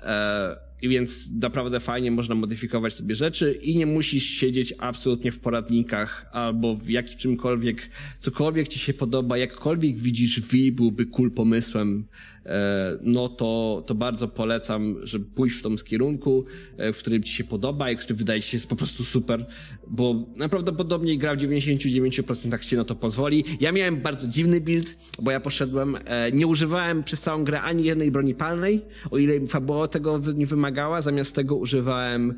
[0.03, 5.39] E, i więc naprawdę fajnie można modyfikować sobie rzeczy i nie musisz siedzieć absolutnie w
[5.39, 7.89] poradnikach albo w jakim czymkolwiek,
[8.19, 12.05] cokolwiek ci się podoba, jakkolwiek widzisz Wii byłby cool pomysłem,
[12.45, 16.45] e, no to, to bardzo polecam, żeby pójść w tym kierunku,
[16.77, 19.45] e, w którym ci się podoba i który wydaje się jest po prostu super,
[19.87, 23.43] bo najprawdopodobniej gra w 99% ci na to pozwoli.
[23.59, 27.83] Ja miałem bardzo dziwny build, bo ja poszedłem, e, nie używałem przez całą grę ani
[27.83, 32.33] jednej broni palnej, o ile fabuła tego nie wymagała, zamiast tego używałem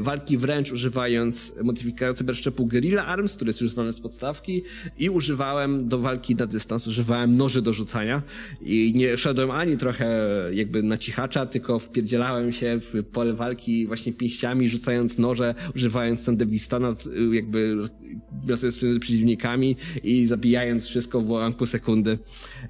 [0.00, 4.62] walki wręcz, używając modyfikacji cyberszczepu Guerrilla Arms, który jest już znany z podstawki.
[4.98, 8.22] I używałem do walki na dystans, używałem noży do rzucania.
[8.62, 10.08] I nie szedłem ani trochę
[10.52, 16.94] jakby na cichacza, tylko wpierdzielałem się w pole walki właśnie pięściami, rzucając noże, używając Sandewistana,
[17.32, 17.76] jakby
[18.48, 22.18] ratując między przeciwnikami i zabijając wszystko w ułamku sekundy.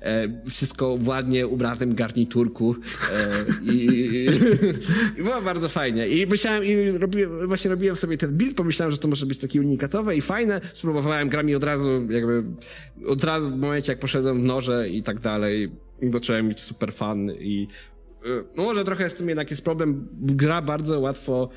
[0.01, 2.77] E, wszystko w ładnie ubranym garniturku.
[3.13, 4.27] E, i, i,
[5.19, 6.09] i, było bardzo fajnie.
[6.09, 9.61] I myślałem, i robiłem, właśnie robiłem sobie ten build, pomyślałem, że to może być takie
[9.61, 10.61] unikatowe i fajne.
[10.73, 12.45] Spróbowałem grami od razu, jakby
[13.07, 15.73] od razu w momencie, jak poszedłem w noże i tak dalej
[16.11, 17.69] zacząłem mieć super fan i
[18.27, 20.09] y, no może trochę z tym jednak jest problem.
[20.13, 21.49] Gra bardzo łatwo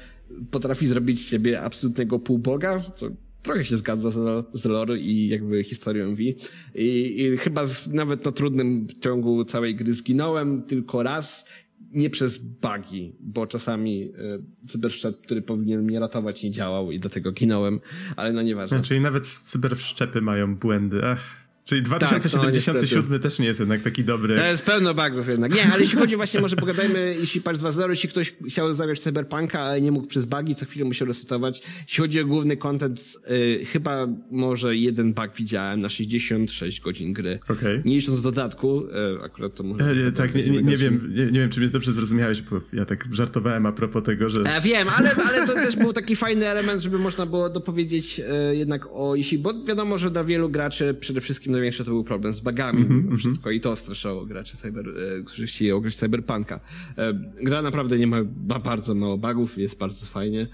[0.51, 3.09] potrafi zrobić z siebie absolutnego półboga, co
[3.43, 6.21] trochę się zgadza z, z lore i jakby historią V.
[6.21, 6.35] I,
[6.75, 11.45] i chyba z, nawet na trudnym ciągu całej gry zginąłem tylko raz,
[11.91, 17.31] nie przez bugi, bo czasami y, cyberszczep, który powinien mnie ratować, nie działał i dlatego
[17.31, 17.79] ginąłem,
[18.15, 18.81] ale no nieważne.
[18.81, 21.48] Czyli nawet cyberszczepy mają błędy, ach.
[21.69, 24.35] Czyli 2077 tak, no, też nie jest jednak taki dobry.
[24.35, 25.55] To jest pełno bugów jednak.
[25.55, 29.59] Nie, ale jeśli chodzi właśnie, może pogadajmy, jeśli patch 2.0, jeśli ktoś chciał zagrać Cyberpunka,
[29.59, 31.61] ale nie mógł przez bugi, co chwilę musiał resetować.
[31.87, 37.39] Jeśli chodzi o główny content, y, chyba może jeden bug widziałem na 66 godzin gry.
[37.47, 37.81] Okay.
[37.85, 39.95] Nie licząc dodatku, y, akurat to może...
[39.95, 42.85] Ja, tak, nie, nie, nie wiem, nie, nie, wiem, czy mnie dobrze zrozumiałeś, bo ja
[42.85, 44.41] tak żartowałem a propos tego, że...
[44.41, 48.19] Ja wiem, ale, ale to też był taki fajny element, żeby można było dopowiedzieć
[48.51, 52.03] y, jednak o, jeśli, bo wiadomo, że dla wielu graczy przede wszystkim największy to był
[52.03, 55.95] problem z bugami mm -hmm, wszystko i to straszało graczy cyber, e, którzy chcieli ograć
[55.95, 56.59] Cyberpunka.
[56.97, 58.17] E, gra naprawdę nie ma,
[58.47, 60.47] ma bardzo mało bugów, jest bardzo fajnie.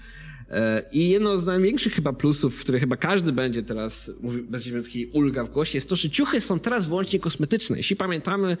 [0.50, 4.10] E, I jedno z największych chyba plusów, które chyba każdy będzie teraz,
[4.50, 7.76] będzie miał taki ulga w głosie, jest to, że ciuchy są teraz wyłącznie kosmetyczne.
[7.76, 8.56] Jeśli pamiętamy,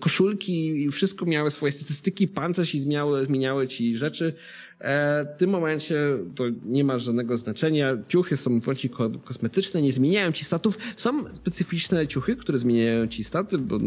[0.00, 4.34] koszulki i wszystko miały swoje statystyki, pancerz się zmieniały, zmieniały ci rzeczy,
[4.80, 5.96] w tym momencie
[6.34, 7.96] to nie ma żadnego znaczenia.
[8.08, 8.90] Ciuchy są wyłącznie
[9.24, 10.78] kosmetyczne, nie zmieniają ci statów.
[10.96, 13.78] Są specyficzne ciuchy, które zmieniają ci staty, bo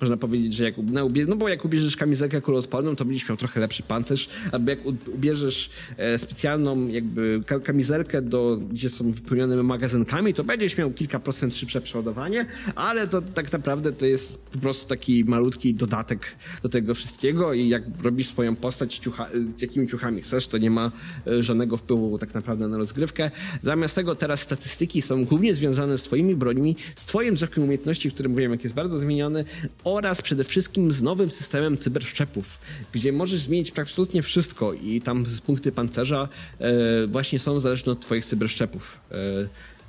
[0.00, 0.74] można powiedzieć, że jak,
[1.26, 4.78] no bo jak ubierzesz kamizelkę kuloodporną, to będziesz miał trochę lepszy pancerz, albo jak
[5.14, 11.54] ubierzesz e, specjalną jakby kamizelkę, do, gdzie są wypełnione magazynkami, to będziesz miał kilka procent
[11.54, 16.94] szybsze przeładowanie, ale to tak naprawdę to jest po prostu taki malutki dodatek do tego
[16.94, 20.92] wszystkiego i jak robisz swoją postać ciucha, z jakimi ciuchami chcesz, to nie ma
[21.26, 23.30] e, żadnego wpływu tak naprawdę na rozgrywkę.
[23.62, 28.28] Zamiast tego teraz statystyki są głównie związane z twoimi brońmi, z twoim drzewkiem umiejętności, który
[28.28, 29.44] mówiłem, jak jest bardzo zmieniony,
[29.84, 32.58] oraz przede wszystkim z nowym systemem cyberszczepów,
[32.92, 36.28] gdzie możesz zmienić absolutnie wszystko i tam punkty pancerza
[36.58, 39.00] e, właśnie są zależne od twoich cyberszczepów.
[39.10, 39.14] E,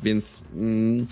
[0.03, 1.07] więc mm,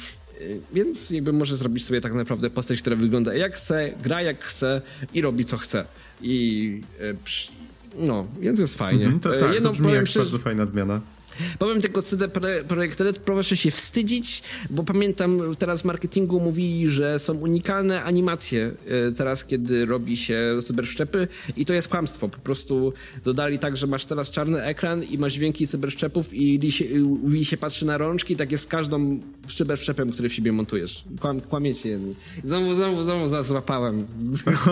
[0.74, 4.82] więc jakby może zrobić sobie tak naprawdę postać, która wygląda jak chce, gra jak chce
[5.14, 5.86] i robi co chce.
[6.22, 6.82] I,
[7.97, 9.06] no, więc jest fajnie.
[9.06, 11.02] Mm to, tak, Jedną, to brzmi jak bardzo fajna zmiana.
[11.60, 12.28] Powiem tylko CD
[12.67, 18.71] Projekt Red, proszę się wstydzić, bo pamiętam teraz w marketingu mówili, że są unikalne animacje
[18.88, 22.30] e, teraz, kiedy robi się cyberszczepy i to jest kłamstwo.
[22.30, 26.60] Po prostu dodali tak, że masz teraz czarny ekran i masz dźwięki cyberszczepów i
[27.23, 29.19] Wii się patrzy na rączki, tak jest z każdą
[29.58, 31.04] cyberszczepem, który w siebie montujesz.
[31.19, 31.99] Kłam, kłamiecie.
[32.43, 34.08] Znowu, znowu, znowu złapałem.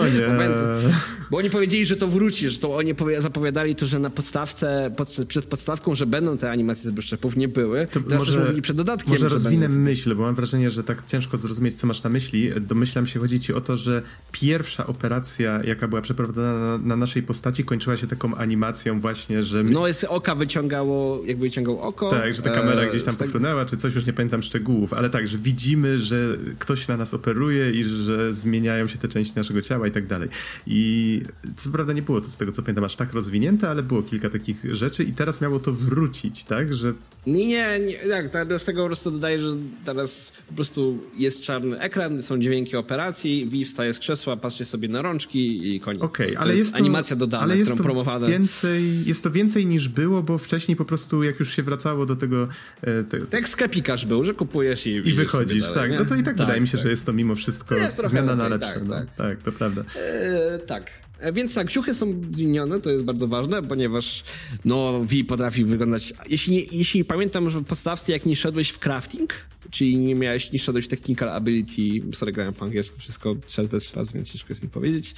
[0.00, 0.48] O nie.
[1.30, 5.16] Bo oni powiedzieli, że to wróci, że to oni zapowiadali to, że na podstawce, pod,
[5.28, 7.86] przed podstawką, że będą te animacje z szczepów nie były.
[7.86, 9.10] To Teraz może, też mówili przed dodatkiem.
[9.10, 9.82] Może rozwinę będą...
[9.82, 12.50] myśl, bo mam wrażenie, że tak ciężko zrozumieć, co masz na myśli.
[12.60, 17.22] Domyślam się, chodzi ci o to, że pierwsza operacja, jaka była przeprowadzona na, na naszej
[17.22, 19.62] postaci, kończyła się taką animacją właśnie, że...
[19.62, 22.10] No, jest oka wyciągało, jak wyciągał oko.
[22.10, 25.10] Tak, że ta kamera e, gdzieś tam pofrunęła, czy coś, już nie pamiętam szczegółów, ale
[25.10, 29.62] tak, że widzimy, że ktoś na nas operuje i że zmieniają się te części naszego
[29.62, 30.28] ciała i tak dalej.
[30.66, 31.22] I
[31.56, 34.30] co prawda nie było to z tego, co pamiętam, aż tak rozwinięte, ale było kilka
[34.30, 36.74] takich rzeczy i teraz miało to wrócić tak?
[36.74, 36.92] Że
[37.26, 37.98] Nie, nie, nie,
[38.30, 39.46] tak, z tego po prostu dodaję, że
[39.84, 44.88] teraz po prostu jest czarny ekran, są dźwięki operacji, Wi wstaje z krzesła, patrzy sobie
[44.88, 46.02] na rączki i koniec.
[46.02, 48.26] Okej, okay, ale jest, to, animacja dodana, ale jest którą promowano.
[48.26, 52.16] Więcej, jest to więcej niż było, bo wcześniej po prostu jak już się wracało do
[52.16, 52.48] tego...
[52.82, 53.20] E, te...
[53.20, 55.90] Tak sklepikarz był, że kupujesz i I wychodzisz, dalej, tak.
[55.90, 55.98] Nie?
[55.98, 56.82] No to i tak, tak wydaje mi się, tak.
[56.82, 57.74] że jest to mimo wszystko
[58.04, 58.72] zmiana na lepsze.
[58.72, 58.94] Tak, no.
[58.94, 59.14] tak.
[59.16, 59.84] tak, to prawda.
[59.96, 61.07] E, tak.
[61.18, 64.24] E, więc tak, ciuchy są zmienione, to jest bardzo ważne, ponieważ
[64.64, 66.14] no, V potrafi wyglądać...
[66.28, 69.34] Jeśli, jeśli pamiętam, że w podstawce jak nie szedłeś w crafting,
[69.70, 73.94] czyli nie miałeś, nie szedłeś w technical ability, sorry, grałem po angielsku, wszystko strzelę też
[73.94, 75.14] raz, więc ciężko jest mi powiedzieć.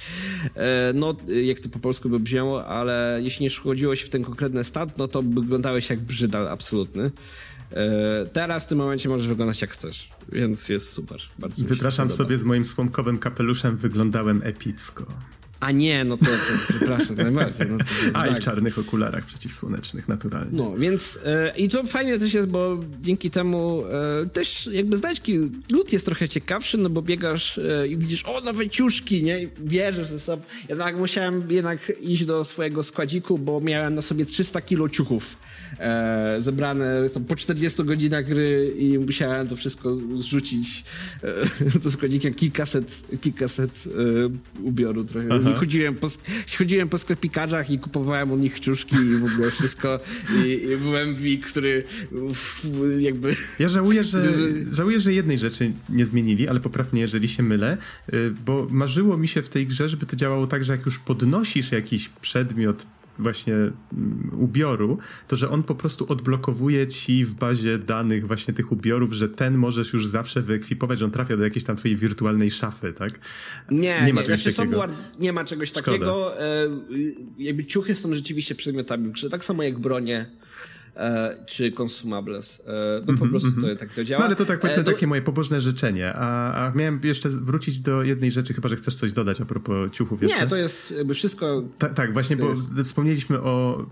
[0.55, 4.23] E, no, jak to po polsku by brzmiało, ale jeśli nie szkodziło się w ten
[4.23, 7.11] konkretny stat, no to wyglądałeś jak brzydal absolutny.
[7.71, 11.21] E, teraz w tym momencie możesz wyglądać jak chcesz, więc jest super.
[11.39, 15.05] Bardzo Wypraszam sobie z moim słomkowym kapeluszem, wyglądałem epicko.
[15.61, 17.67] A nie, no to, to przepraszam najbardziej.
[17.69, 18.31] No to, A tak.
[18.31, 20.51] i w czarnych okularach przeciwsłonecznych, naturalnie.
[20.53, 25.51] No, więc e, i to fajnie też jest, bo dzięki temu e, też jakby znajdźki,
[25.69, 29.43] lód jest trochę ciekawszy, no bo biegasz e, i widzisz, o, nowe ciuszki, nie?
[29.43, 30.43] I bierzesz ze sobą.
[30.69, 35.37] Ja tak musiałem jednak iść do swojego składziku, bo miałem na sobie 300 kilo ciuchów
[35.79, 40.83] e, zebrane po 40 godzinach gry i musiałem to wszystko zrzucić
[41.23, 43.83] e, do składnika kilkaset, kilkaset
[44.57, 45.39] e, ubioru trochę.
[45.51, 46.07] I chodziłem po,
[46.57, 49.99] chodziłem po sklepikarzach i kupowałem u nich ciuszki i w ogóle wszystko
[50.45, 51.83] i, i byłem wik, który
[52.99, 53.35] jakby...
[53.59, 54.33] Ja żałuję, że,
[54.71, 57.77] żałuję, że jednej rzeczy nie zmienili, ale poprawnie, jeżeli się mylę,
[58.13, 60.99] y, bo marzyło mi się w tej grze, żeby to działało tak, że jak już
[60.99, 62.85] podnosisz jakiś przedmiot
[63.21, 68.71] właśnie mm, ubioru, to że on po prostu odblokowuje ci w bazie danych właśnie tych
[68.71, 72.51] ubiorów, że ten możesz już zawsze wyekwipować, że on trafia do jakiejś tam twojej wirtualnej
[72.51, 73.19] szafy, tak?
[73.71, 74.87] Nie, nie ma nie, czegoś znaczy takiego.
[75.19, 75.85] nie ma czegoś Szkoda.
[75.85, 76.41] takiego.
[76.41, 76.67] E,
[77.37, 80.25] jakby ciuchy są rzeczywiście przedmiotami grze, tak samo jak bronie
[81.45, 82.61] czy consumables.
[82.67, 83.73] E, no po -hmm, prostu -hmm.
[83.73, 84.19] to, tak to działa.
[84.19, 84.91] No ale to tak powiedzmy e, to...
[84.91, 86.13] takie moje pobożne życzenie.
[86.13, 89.91] A, a miałem jeszcze wrócić do jednej rzeczy, chyba że chcesz coś dodać a propos
[89.91, 90.39] ciuchów jeszcze.
[90.39, 91.63] Nie, to jest jakby wszystko...
[91.77, 92.81] Ta, tak, właśnie, bo jest...
[92.83, 93.85] wspomnieliśmy o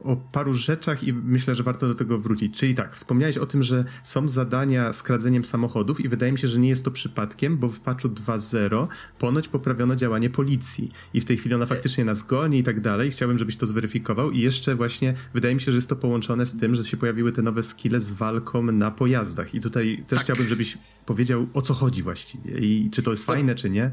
[0.00, 2.58] o paru rzeczach i myślę, że warto do tego wrócić.
[2.58, 6.48] Czyli tak, wspomniałeś o tym, że są zadania z kradzeniem samochodów i wydaje mi się,
[6.48, 8.86] że nie jest to przypadkiem, bo w patchu 2.0
[9.18, 13.10] ponoć poprawiono działanie policji i w tej chwili ona faktycznie nas goni i tak dalej.
[13.10, 16.60] Chciałbym, żebyś to zweryfikował i jeszcze właśnie wydaje mi się, że jest to połączone z
[16.60, 20.24] tym, że się pojawiły te nowe skille z walką na pojazdach i tutaj też tak.
[20.24, 23.90] chciałbym, żebyś powiedział o co chodzi właściwie i czy to jest fajne, czy nie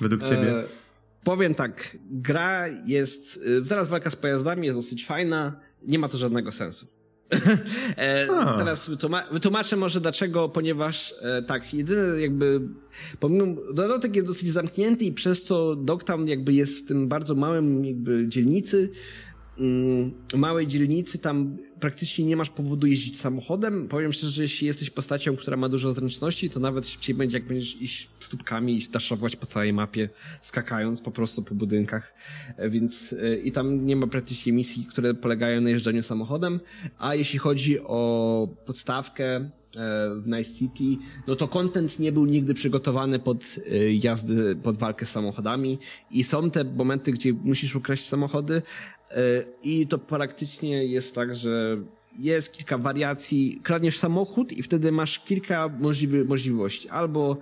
[0.00, 0.50] według ciebie.
[0.50, 0.81] E
[1.24, 6.18] Powiem tak, gra jest, y, zaraz walka z pojazdami jest dosyć fajna, nie ma to
[6.18, 6.86] żadnego sensu.
[7.96, 8.26] e,
[8.58, 8.90] teraz
[9.32, 12.60] wytłumaczę może dlaczego, ponieważ e, tak, jedyne jakby,
[13.20, 17.84] pomimo, dodatek jest dosyć zamknięty i przez to Dogtown jakby jest w tym bardzo małym
[17.84, 18.90] jakby dzielnicy,
[20.34, 23.88] małej dzielnicy, tam praktycznie nie masz powodu jeździć samochodem.
[23.88, 27.46] Powiem szczerze, że jeśli jesteś postacią, która ma dużo zręczności, to nawet szybciej będzie, jak
[27.46, 30.08] będziesz iść stópkami i daszować po całej mapie,
[30.40, 32.14] skakając po prostu po budynkach.
[32.56, 36.60] E, więc e, i tam nie ma praktycznie misji, które polegają na jeżdżeniu samochodem.
[36.98, 42.54] A jeśli chodzi o podstawkę, E, w Nice City, no to content nie był nigdy
[42.54, 43.44] przygotowany pod
[44.02, 45.78] jazdy, pod walkę z samochodami
[46.10, 48.62] i są te momenty, gdzie musisz ukraść samochody
[49.62, 51.76] i to praktycznie jest tak, że
[52.18, 56.88] jest kilka wariacji, kradniesz samochód i wtedy masz kilka możliwy, możliwości.
[56.88, 57.36] Albo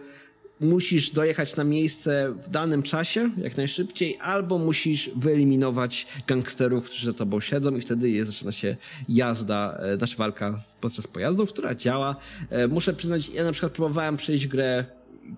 [0.60, 7.12] musisz dojechać na miejsce w danym czasie, jak najszybciej, albo musisz wyeliminować gangsterów, którzy za
[7.12, 8.76] tobą siedzą i wtedy jest, zaczyna się
[9.08, 12.16] jazda, e, nasza walka podczas pojazdów, która działa.
[12.50, 14.84] E, muszę przyznać, ja na przykład próbowałem przejść grę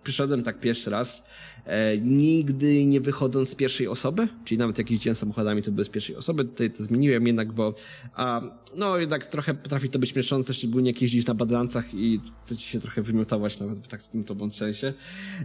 [0.03, 1.25] przyszedłem tak pierwszy raz,
[1.65, 6.17] e, nigdy nie wychodząc z pierwszej osoby, czyli nawet jak jeździłem samochodami, to bez pierwszej
[6.17, 7.75] osoby, tutaj to zmieniłem jednak, bo
[8.15, 8.41] a,
[8.77, 12.81] no jednak trochę potrafi to być mieszące, szczególnie jak jeździsz na badlancach i chcecie się
[12.81, 14.95] trochę wymiotować nawet tak w tym to sensie.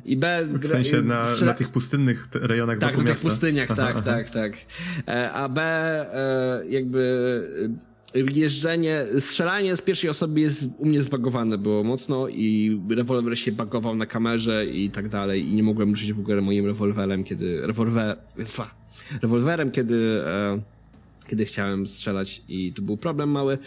[0.05, 0.47] I B...
[0.53, 4.53] W sensie na, na tych pustynnych rejonach Tak, na tych pustyniach, tak, aha, tak, tak.
[5.07, 6.99] E, a B e, jakby
[8.15, 13.95] jeżdżenie, strzelanie z pierwszej osoby jest u mnie zbagowane było mocno i rewolwer się bagował
[13.95, 18.17] na kamerze i tak dalej i nie mogłem ruszyć w ogóle moim rewolwerem, kiedy rewolwer,
[19.21, 20.61] rewolwerem, kiedy e,
[21.27, 23.57] kiedy chciałem strzelać i to był problem mały.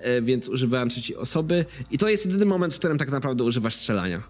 [0.00, 3.74] E, więc używałem trzeciej osoby i to jest jedyny moment, w którym tak naprawdę używasz
[3.74, 4.22] strzelania,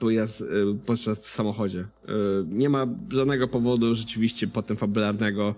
[0.00, 0.44] bo jest
[0.86, 1.80] podczas w samochodzie.
[1.80, 2.12] E,
[2.48, 5.54] nie ma żadnego powodu rzeczywiście potem fabularnego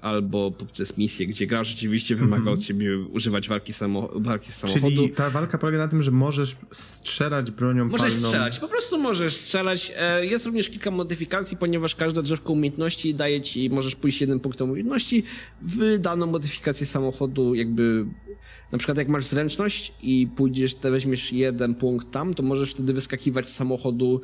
[0.00, 2.58] albo poprzez misję, gdzie gra rzeczywiście wymaga mm -hmm.
[2.58, 4.96] od ciebie używać walki, samo, walki z samochodu.
[4.96, 8.16] Czyli ta walka polega na tym, że możesz strzelać bronią możesz palną.
[8.16, 9.92] Możesz strzelać, po prostu możesz strzelać.
[10.22, 15.22] Jest również kilka modyfikacji, ponieważ każda drzewko umiejętności daje ci, możesz pójść jednym punktem umiejętności
[15.62, 18.06] w daną modyfikację samochodu, jakby
[18.72, 22.92] na przykład jak masz zręczność i pójdziesz, te weźmiesz jeden punkt tam, to możesz wtedy
[22.92, 24.20] wyskakiwać z samochodu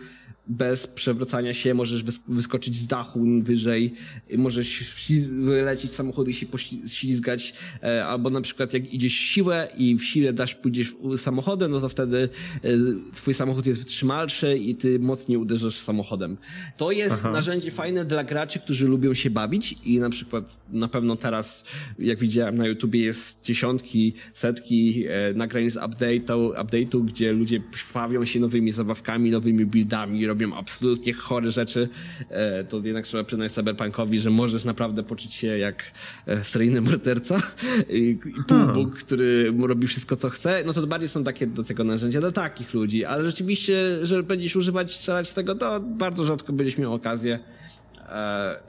[0.49, 3.95] bez przewracania się, możesz wyskoczyć z dachu wyżej,
[4.39, 4.85] możesz
[5.29, 10.05] wylecieć z samochodu i się poślizgać, e, albo na przykład jak idziesz siłę i w
[10.05, 12.29] sile dasz, pójdziesz samochodem, no to wtedy
[12.65, 12.69] e,
[13.13, 16.37] twój samochód jest wytrzymalszy i ty mocniej uderzysz samochodem.
[16.77, 17.31] To jest Aha.
[17.31, 21.65] narzędzie fajne dla graczy, którzy lubią się bawić i na przykład na pewno teraz,
[21.99, 27.63] jak widziałem na YouTubie jest dziesiątki, setki e, nagrań z update'u, update'u, gdzie ludzie
[27.95, 31.89] bawią się nowymi zabawkami, nowymi buildami, robią absolutnie chore rzeczy,
[32.31, 35.85] e, to jednak trzeba przyznać cyberpunkowi, że możesz naprawdę poczuć się jak
[36.27, 37.43] e, seryjny morderca.
[37.91, 38.19] I,
[38.49, 42.31] półbóg, który robi wszystko, co chce, no to bardziej są takie do tego narzędzia dla
[42.31, 46.95] takich ludzi, ale rzeczywiście, że będziesz używać, strzelać z tego, to bardzo rzadko będziesz miał
[46.95, 47.39] okazję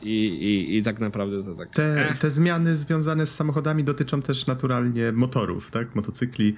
[0.02, 1.70] I, i, I tak naprawdę to tak.
[1.70, 5.96] Te, te zmiany związane z samochodami dotyczą też naturalnie motorów, tak?
[5.96, 6.56] Motocykli.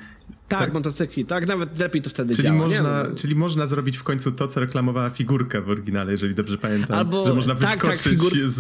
[0.48, 2.60] Tak, tak, motocykli, tak, nawet lepiej to wtedy czyli działa.
[2.60, 3.16] Można, nie?
[3.16, 6.98] czyli można zrobić w końcu to, co reklamowała figurka w oryginale, jeżeli dobrze pamiętam.
[6.98, 8.34] Albo, że można tak, tak wyskoczyć tak, figur...
[8.46, 8.56] z,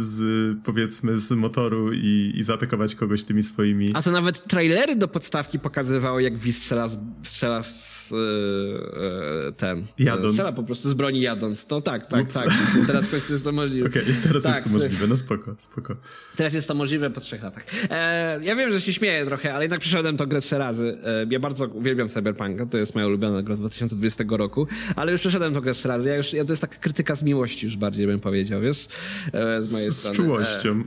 [0.00, 3.92] z, powiedzmy, z motoru i, i zaatakować kogoś tymi swoimi...
[3.94, 6.88] A to nawet trailery do podstawki pokazywały, jak Wiz strzela,
[7.22, 9.84] strzela E, e, ten.
[9.98, 10.30] Jadąc.
[10.30, 11.64] Strzela po prostu z broni jadąc.
[11.64, 12.34] To tak, tak, Ups.
[12.34, 12.48] tak.
[12.86, 13.88] Teraz w końcu jest to możliwe.
[13.88, 15.06] Okej, okay, teraz tak, jest to możliwe.
[15.06, 15.96] No spoko, spoko.
[16.36, 17.64] Teraz jest to możliwe po trzech latach.
[17.90, 20.98] E, ja wiem, że się śmieję trochę, ale jednak przeszedłem to grę trzy razy.
[21.04, 25.54] E, ja bardzo uwielbiam Cyberpunka, to jest moja ulubiona gra 2020 roku, ale już przeszedłem
[25.54, 26.08] to grę trzy razy.
[26.08, 28.88] Ja już, ja to jest taka krytyka z miłości już bardziej bym powiedział, wiesz?
[29.32, 30.14] E, z mojej z, strony.
[30.14, 30.84] Z czułością.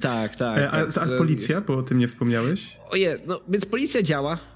[0.00, 0.74] tak, tak.
[0.74, 1.10] a, tak.
[1.10, 2.76] a policja, bo o tym nie wspomniałeś?
[2.90, 4.55] Oje, no więc policja działa E,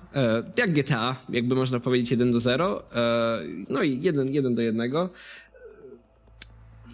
[0.57, 4.93] jak GTA, jakby można powiedzieć 1 do 0, e, no i 1, 1 do 1.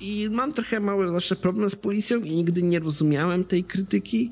[0.01, 4.31] I mam trochę mały zawsze problem z policją i nigdy nie rozumiałem tej krytyki,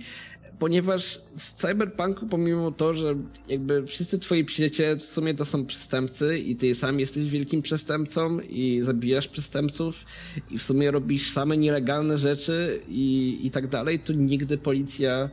[0.58, 3.14] ponieważ w Cyberpunku pomimo to, że
[3.48, 8.40] jakby wszyscy twoi przyjaciele w sumie to są przestępcy i ty sam jesteś wielkim przestępcą
[8.40, 10.04] i zabijasz przestępców
[10.50, 15.30] i w sumie robisz same nielegalne rzeczy i, i tak dalej, to nigdy policja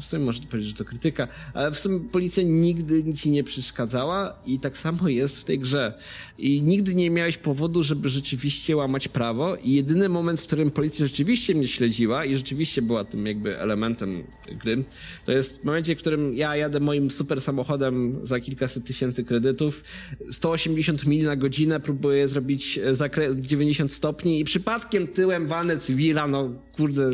[0.00, 4.38] w sumie można powiedzieć, że to krytyka, ale w sumie policja nigdy ci nie przeszkadzała
[4.46, 5.94] i tak samo jest w tej grze.
[6.38, 11.06] I nigdy nie miałeś powodu, żeby rzeczywiście łamać prawo i jedyny moment, w którym policja
[11.06, 14.24] rzeczywiście mnie śledziła i rzeczywiście była tym jakby elementem
[14.62, 14.84] gry,
[15.26, 19.84] to jest w momencie, w którym ja jadę moim super samochodem za kilkaset tysięcy kredytów,
[20.30, 26.50] 180 mil na godzinę, próbuję zrobić zakres 90 stopni i przypadkiem tyłem walnę cywila, no
[26.76, 27.10] kurde,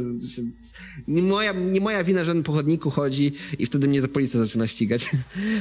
[1.08, 2.42] nie moja, nie moja wina, że ten
[2.78, 5.04] pochodniku chodzi i wtedy mnie za policja zaczyna ścigać.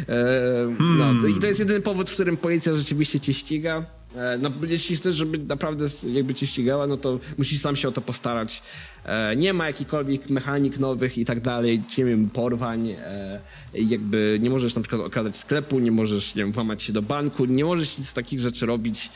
[0.08, 1.38] e, no, hmm.
[1.38, 3.86] I to jest jedyny powód, w którym policja rzeczywiście cię ściga.
[4.16, 7.92] E, no, jeśli chcesz, żeby naprawdę jakby cię ścigała, no to musisz sam się o
[7.92, 8.64] to postarać.
[9.06, 13.40] E, nie ma jakichkolwiek mechanik nowych i tak dalej, nie wiem, porwań, e,
[13.74, 17.46] jakby nie możesz na przykład okradać sklepu, nie możesz, nie wiem, włamać się do banku,
[17.46, 19.10] nie możesz nic z takich rzeczy robić.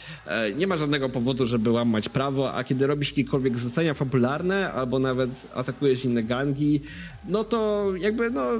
[0.55, 5.47] Nie ma żadnego powodu, żeby łamać prawo, a kiedy robisz jakiekolwiek zlecenia fabularne albo nawet
[5.53, 6.81] atakujesz inne gangi,
[7.27, 8.51] no to jakby, no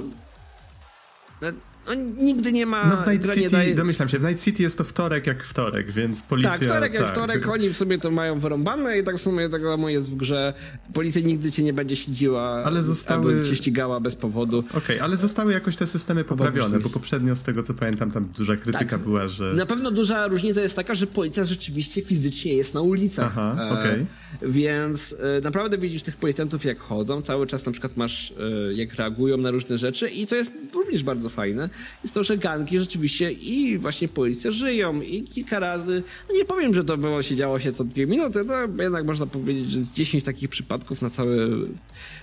[1.88, 2.86] no, nigdy nie ma...
[2.86, 3.74] No w Night City, daje...
[3.74, 6.50] domyślam się, w Night City jest to wtorek jak wtorek, więc policja...
[6.50, 7.12] Tak, wtorek jak tak.
[7.12, 10.14] wtorek, oni w sumie to mają wyrąbane i tak w sumie tak samo jest w
[10.14, 10.54] grze.
[10.92, 13.32] Policja nigdy cię nie będzie śledziła ale zostały...
[13.32, 14.58] albo cię ścigała bez powodu.
[14.58, 18.28] Okej, okay, ale zostały jakoś te systemy poprawione, bo poprzednio z tego co pamiętam tam
[18.36, 19.00] duża krytyka tak.
[19.00, 19.54] była, że...
[19.54, 23.26] Na pewno duża różnica jest taka, że policja rzeczywiście fizycznie jest na ulicach.
[23.26, 23.92] Aha, e, okej.
[23.92, 24.06] Okay.
[24.42, 28.94] Więc e, naprawdę widzisz tych policjantów jak chodzą, cały czas na przykład masz e, jak
[28.94, 31.68] reagują na różne rzeczy i to jest również bardzo fajne
[32.02, 32.38] jest to, że
[32.72, 37.36] rzeczywiście i właśnie policja żyją i kilka razy, no nie powiem, że to było się
[37.36, 41.10] działo się co dwie minuty, no jednak można powiedzieć, że z 10 takich przypadków na
[41.10, 41.36] całe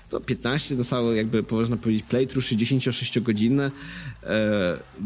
[0.10, 3.72] to 15 na całe jakby można powiedzieć playthrough 66 godzinne,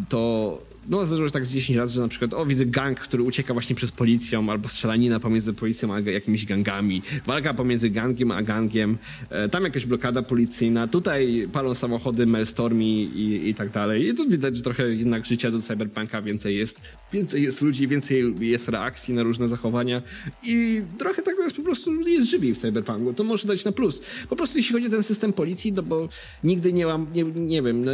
[0.10, 3.24] to no zdarzyło się tak z 10 razy, że na przykład o widzę gang, który
[3.24, 8.42] ucieka właśnie przed policją, albo strzelanina pomiędzy policją a jakimiś gangami, walka pomiędzy gangiem a
[8.42, 8.98] gangiem,
[9.30, 14.08] e, tam jakaś blokada policyjna, tutaj palą samochody, Maelstormi i, i tak dalej.
[14.08, 16.82] I tu widać, że trochę jednak życia do cyberpunka więcej jest,
[17.14, 20.02] więcej jest ludzi, więcej jest reakcji na różne zachowania
[20.44, 23.14] i trochę tak jest po prostu jest żywiej w cyberpunku.
[23.14, 24.02] To może dać na plus.
[24.30, 26.10] Po prostu jeśli chodzi o ten system policji, no bo
[26.44, 27.92] nigdy nie mam, nie, nie wiem, no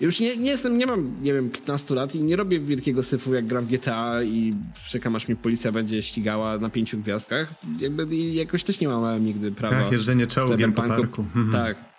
[0.00, 3.34] już nie, nie jestem, nie mam, nie wiem, 15 lat i nie robię wielkiego syfu,
[3.34, 4.54] jak gram w GTA i
[4.88, 7.54] czekam, aż mnie policja będzie ścigała na pięciu gwiazdkach.
[7.80, 9.76] Jakby jakoś też nie mam nigdy prawa.
[9.76, 11.22] Ach, jeżdżenie czołgiem po parku.
[11.22, 11.52] Mhm.
[11.52, 11.93] Tak.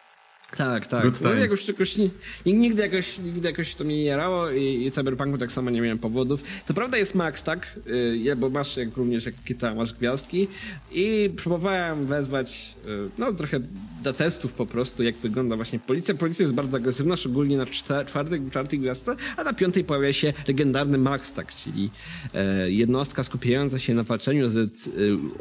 [0.58, 1.22] Tak, tak.
[1.22, 1.98] No, jakoś, jakoś,
[2.46, 6.00] nigdy, jakoś, nigdy jakoś to mnie nie jarało i, i Cyberpunku tak samo nie miałem
[6.00, 6.44] powodów.
[6.66, 7.80] Co prawda jest Max, tak?
[7.88, 10.48] Y, bo masz jak również jak kita, masz gwiazdki
[10.92, 13.60] i próbowałem wezwać y, no trochę
[14.04, 16.16] do testów po prostu, jak wygląda właśnie policja.
[16.16, 17.66] Policja jest bardzo agresywna, szczególnie na
[18.06, 21.56] czwartej, czwartej gwiazdce, a na piątej pojawia się legendarny Max, tak?
[21.56, 21.92] Czyli
[22.34, 24.92] e, jednostka skupiająca się na walczeniu z e,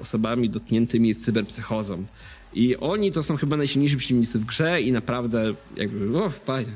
[0.01, 2.05] osobami dotkniętymi cyberpsychozą.
[2.55, 6.66] I oni to są chyba najsilniejsi przeciwnicy w grze i naprawdę jakby, o, panie,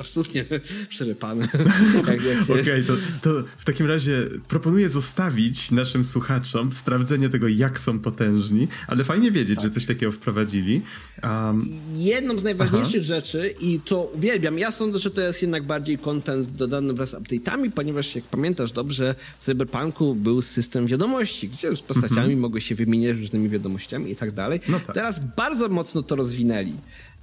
[0.00, 0.44] absolutnie
[0.88, 1.44] przerypane.
[2.00, 2.18] Okej,
[2.60, 2.92] okay, to,
[3.22, 9.30] to w takim razie proponuję zostawić naszym słuchaczom sprawdzenie tego, jak są potężni, ale fajnie
[9.30, 9.64] wiedzieć, tak.
[9.64, 10.82] że coś takiego wprowadzili.
[11.22, 11.66] Um...
[11.94, 13.04] Jedną z najważniejszych Aha.
[13.04, 17.14] rzeczy i to uwielbiam, ja sądzę, że to jest jednak bardziej content dodany wraz z
[17.14, 22.38] update'ami, ponieważ jak pamiętasz dobrze, w Cyberpunku był system wiadomości, gdzie z postaciami mhm.
[22.38, 24.60] mogły się wymieniać różnymi wiadomościami i tak dalej.
[24.68, 24.99] No tak.
[25.00, 26.74] Teraz bardzo mocno to rozwinęli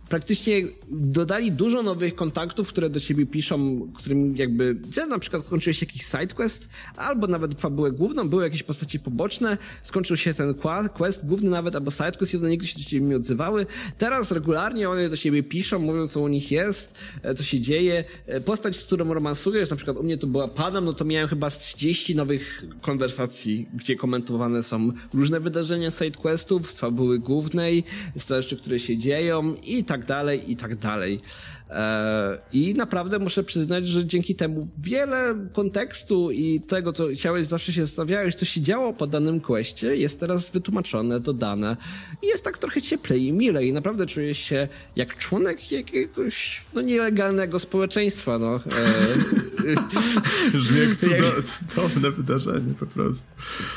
[0.10, 5.74] praktycznie dodali dużo nowych kontaktów, które do siebie piszą, którym jakby, gdzie na przykład skończył
[5.74, 10.56] się jakiś sidequest, albo nawet fabułę główną, były jakieś postaci poboczne, skończył się ten
[10.94, 13.66] quest główny nawet, albo sidequest i one nigdy się do siebie nie odzywały.
[13.98, 16.94] Teraz regularnie one do siebie piszą, mówią co u nich jest,
[17.24, 18.04] e, co się dzieje.
[18.26, 21.28] E, postać, z którą romansujesz, na przykład u mnie to była Padam, no to miałem
[21.28, 27.84] chyba 30 nowych konwersacji, gdzie komentowane są różne wydarzenia sidequestów, z fabuły głównej,
[28.16, 31.22] z rzeczy, które się dzieją i tak tak dalej, i tak dalej.
[31.70, 37.74] E, I naprawdę muszę przyznać, że dzięki temu wiele kontekstu i tego, co chciałeś, zawsze
[37.74, 41.78] się zastanawiałeś, co się działo po danym questie, jest teraz wytłumaczone, dodane.
[42.24, 43.68] I jest tak trochę cieplej i milej.
[43.68, 48.56] I naprawdę czuję się jak członek jakiegoś, no, nielegalnego społeczeństwa, no.
[48.56, 49.58] E,
[50.54, 50.98] Brzmi jak
[51.46, 53.24] cudowne wydarzenie, po prostu.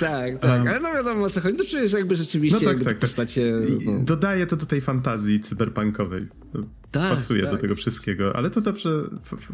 [0.00, 0.58] Tak, tak.
[0.58, 1.56] Um, ale no wiadomo o co chodzi.
[1.58, 3.00] No czuję, że jakby rzeczywiście no tak, jakby tak, tak.
[3.00, 3.52] postacie...
[3.84, 3.98] No.
[3.98, 6.28] Dodaje to do tej fantazji cyberpunkowej.
[6.90, 7.50] Tak, pasuje tak.
[7.50, 8.90] do tego wszystkiego, ale to dobrze,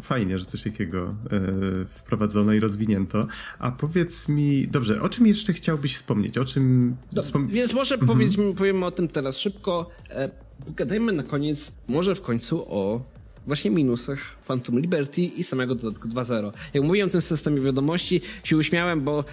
[0.01, 3.27] fajnie, że coś takiego e, wprowadzono i rozwinięto.
[3.59, 6.37] A powiedz mi, dobrze, o czym jeszcze chciałbyś wspomnieć?
[6.37, 6.95] O czym.
[7.21, 7.47] Wspom...
[7.47, 8.07] Więc może mhm.
[8.07, 9.89] powiedz mi, powiemy o tym teraz szybko.
[10.09, 10.29] E,
[10.65, 13.01] pogadajmy na koniec, może w końcu o
[13.47, 16.51] właśnie minusach Phantom Liberty i samego dodatku 2.0.
[16.73, 19.23] Jak mówiłem o tym systemie wiadomości, się uśmiałem, bo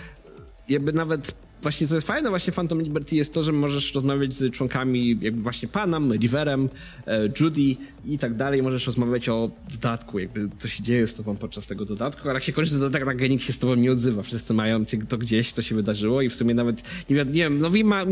[0.68, 1.34] jakby nawet
[1.64, 5.42] właśnie co jest fajne właśnie Phantom Liberty jest to, że możesz rozmawiać z członkami jakby
[5.42, 6.68] właśnie Panem, Riverem,
[7.06, 8.62] e, Judy i tak dalej.
[8.62, 12.42] Możesz rozmawiać o dodatku, jakby co się dzieje z tobą podczas tego dodatku, ale jak
[12.42, 14.22] się kończy dodatek, tak nikt się z tobą nie odzywa.
[14.22, 17.70] Wszyscy mają to gdzieś, to się wydarzyło i w sumie nawet, nie, wiem, wiem no
[17.70, 18.06] Wima,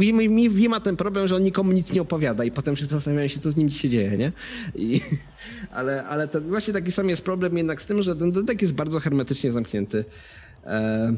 [0.51, 3.51] Wima ten problem, że on nikomu nic nie opowiada i potem wszyscy zastanawiają się, co
[3.51, 4.33] z nim się dzieje, nie?
[4.75, 5.01] I,
[5.79, 9.01] ale, ale właśnie taki sam jest problem jednak z tym, że ten dodatek jest bardzo
[9.01, 10.05] hermetycznie zamknięty.
[10.65, 11.15] E,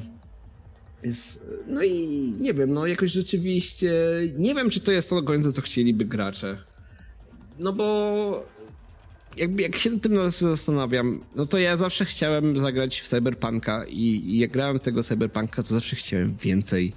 [1.66, 2.08] no i
[2.40, 3.92] nie wiem, no jakoś rzeczywiście
[4.38, 6.56] nie wiem, czy to jest to do końca, co chcieliby gracze.
[7.58, 8.46] No bo
[9.36, 14.38] jakby jak się tym zastanawiam, no to ja zawsze chciałem zagrać w Cyberpunka i, i
[14.38, 16.92] jak grałem tego Cyberpunka, to zawsze chciałem więcej.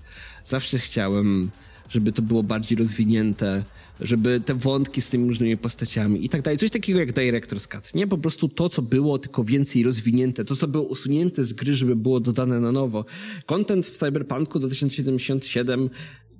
[0.45, 1.49] Zawsze chciałem,
[1.89, 3.63] żeby to było bardziej rozwinięte,
[4.01, 6.57] żeby te wątki z tymi różnymi postaciami i tak dalej.
[6.57, 8.07] Coś takiego jak Director's Cut, nie?
[8.07, 10.45] Po prostu to, co było, tylko więcej rozwinięte.
[10.45, 13.05] To, co było usunięte z gry, żeby było dodane na nowo.
[13.45, 15.89] Content w Cyberpunku 2077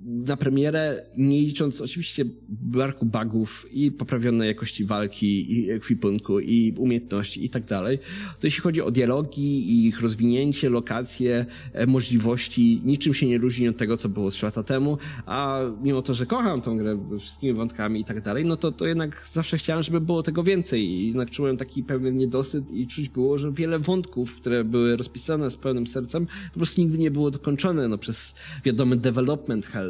[0.00, 7.44] na premierę, nie licząc oczywiście barku bugów i poprawionej jakości walki i ekwipunku i umiejętności
[7.44, 7.98] i tak dalej,
[8.40, 13.68] to jeśli chodzi o dialogi i ich rozwinięcie, lokacje, e, możliwości, niczym się nie różni
[13.68, 17.52] od tego, co było z lata temu, a mimo to, że kocham tą grę wszystkimi
[17.52, 20.84] wątkami i tak dalej, no to, to jednak zawsze chciałem, żeby było tego więcej.
[20.84, 25.50] I jednak czułem taki pewien niedosyt i czuć było, że wiele wątków, które były rozpisane
[25.50, 28.34] z pełnym sercem, po prostu nigdy nie było dokończone, no przez
[28.64, 29.87] wiadomy development hell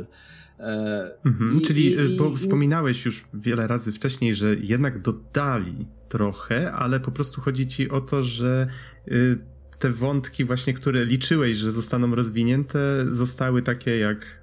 [0.61, 6.73] E, mhm, i, czyli, i, bo wspominałeś już wiele razy wcześniej, że jednak dodali trochę,
[6.73, 8.67] ale po prostu chodzi ci o to, że
[9.09, 9.39] y,
[9.79, 14.38] te wątki właśnie, które liczyłeś, że zostaną rozwinięte, zostały takie jak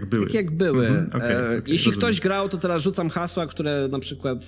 [0.00, 0.26] jak były.
[0.26, 0.86] Tak jak były.
[0.86, 1.08] Mhm.
[1.08, 1.98] Okay, e, okay, jeśli rozumiem.
[1.98, 4.44] ktoś grał, to teraz rzucam hasła, które na przykład,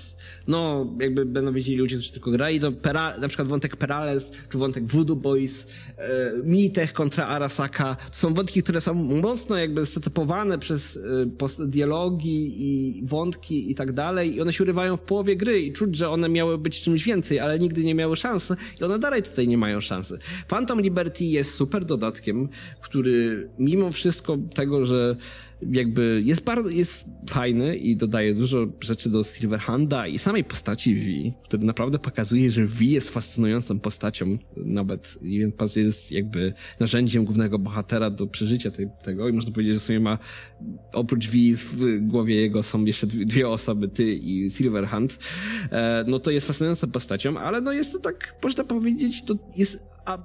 [0.46, 4.58] no, jakby będą wiedzieli ludzie, którzy tylko grali, to pera, na przykład wątek Perales, czy
[4.58, 5.66] wątek Voodoo Boys,
[5.98, 12.54] e, Mitech kontra Arasaka, to są wątki, które są mocno jakby setupowane przez e, dialogi
[12.58, 16.10] i wątki i tak dalej i one się urywają w połowie gry i czuć, że
[16.10, 19.58] one miały być czymś więcej, ale nigdy nie miały szansy i one dalej tutaj nie
[19.58, 20.18] mają szansy.
[20.48, 22.48] Phantom Liberty jest super dodatkiem,
[22.80, 25.16] który mimo wszystko tego, że
[25.72, 31.32] jakby jest bardzo, jest fajny i dodaje dużo rzeczy do Silverhanda i samej postaci V,
[31.44, 35.18] który naprawdę pokazuje, że V jest fascynującą postacią, nawet
[35.76, 40.18] jest jakby narzędziem głównego bohatera do przeżycia tej, tego i można powiedzieć, że sobie ma
[40.92, 45.18] oprócz V w głowie jego są jeszcze dwie osoby, ty i Silverhand,
[45.70, 49.96] e, no to jest fascynującą postacią, ale no jest to tak, można powiedzieć, to jest
[50.06, 50.18] a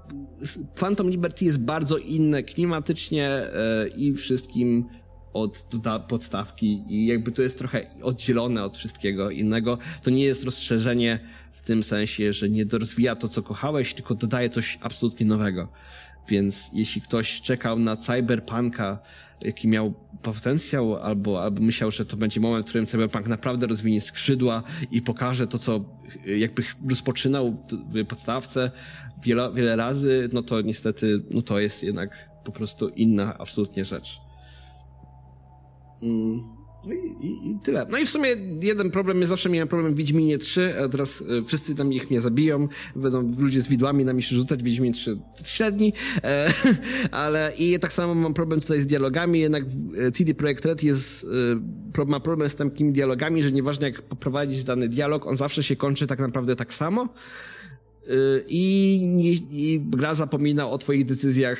[0.75, 4.85] Phantom Liberty jest bardzo inne klimatycznie e, i wszystkim
[5.33, 5.67] od
[6.07, 9.77] podstawki i jakby to jest trochę oddzielone od wszystkiego innego.
[10.03, 11.19] To nie jest rozszerzenie
[11.51, 15.67] w tym sensie, że nie rozwija to, co kochałeś, tylko dodaje coś absolutnie nowego.
[16.29, 18.99] Więc jeśli ktoś czekał na cyberpunka,
[19.41, 24.01] jaki miał potencjał, albo, albo myślał, że to będzie moment, w którym cyberpunk naprawdę rozwinie
[24.01, 25.85] skrzydła i pokaże to, co
[26.25, 27.57] jakby rozpoczynał
[27.93, 28.71] w podstawce
[29.23, 34.30] wiele, wiele razy, no to niestety, no to jest jednak po prostu inna absolutnie rzecz.
[36.01, 36.61] Mm.
[36.85, 37.85] No i, i, i, tyle.
[37.89, 38.29] No i w sumie
[38.61, 42.09] jeden problem, ja zawsze miałem problem w Wiedźminie 3, a teraz e, wszyscy tam ich
[42.09, 45.93] mnie zabiją, będą ludzie z widłami na mnie się rzucać, Wiedźmin 3 średni,
[46.23, 46.53] e,
[47.11, 49.63] ale i tak samo mam problem tutaj z dialogami, jednak
[50.07, 51.25] e, CD Projekt Red jest,
[51.97, 55.75] e, ma problem z takimi dialogami, że nieważne jak poprowadzić dany dialog, on zawsze się
[55.75, 58.11] kończy tak naprawdę tak samo e,
[58.47, 61.59] i, i gra zapomina o twoich decyzjach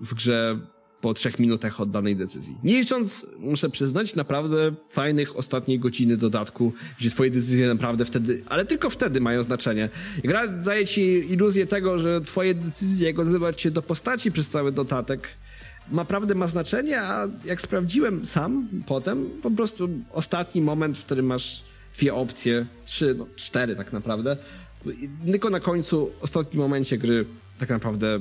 [0.00, 0.60] w grze
[1.00, 2.56] po trzech minutach od danej decyzji.
[2.64, 8.64] Nie licząc, muszę przyznać, naprawdę fajnych ostatniej godziny dodatku, gdzie twoje decyzje naprawdę wtedy, ale
[8.64, 9.88] tylko wtedy mają znaczenie.
[10.24, 14.72] Gra daje ci iluzję tego, że twoje decyzje, jak odzywać się do postaci przez cały
[14.72, 15.28] dodatek,
[15.90, 21.64] naprawdę ma znaczenie, a jak sprawdziłem sam potem, po prostu ostatni moment, w którym masz
[21.98, 24.36] dwie opcje, trzy, no cztery tak naprawdę,
[25.32, 27.24] tylko na końcu, ostatnim momencie gry
[27.58, 28.20] tak naprawdę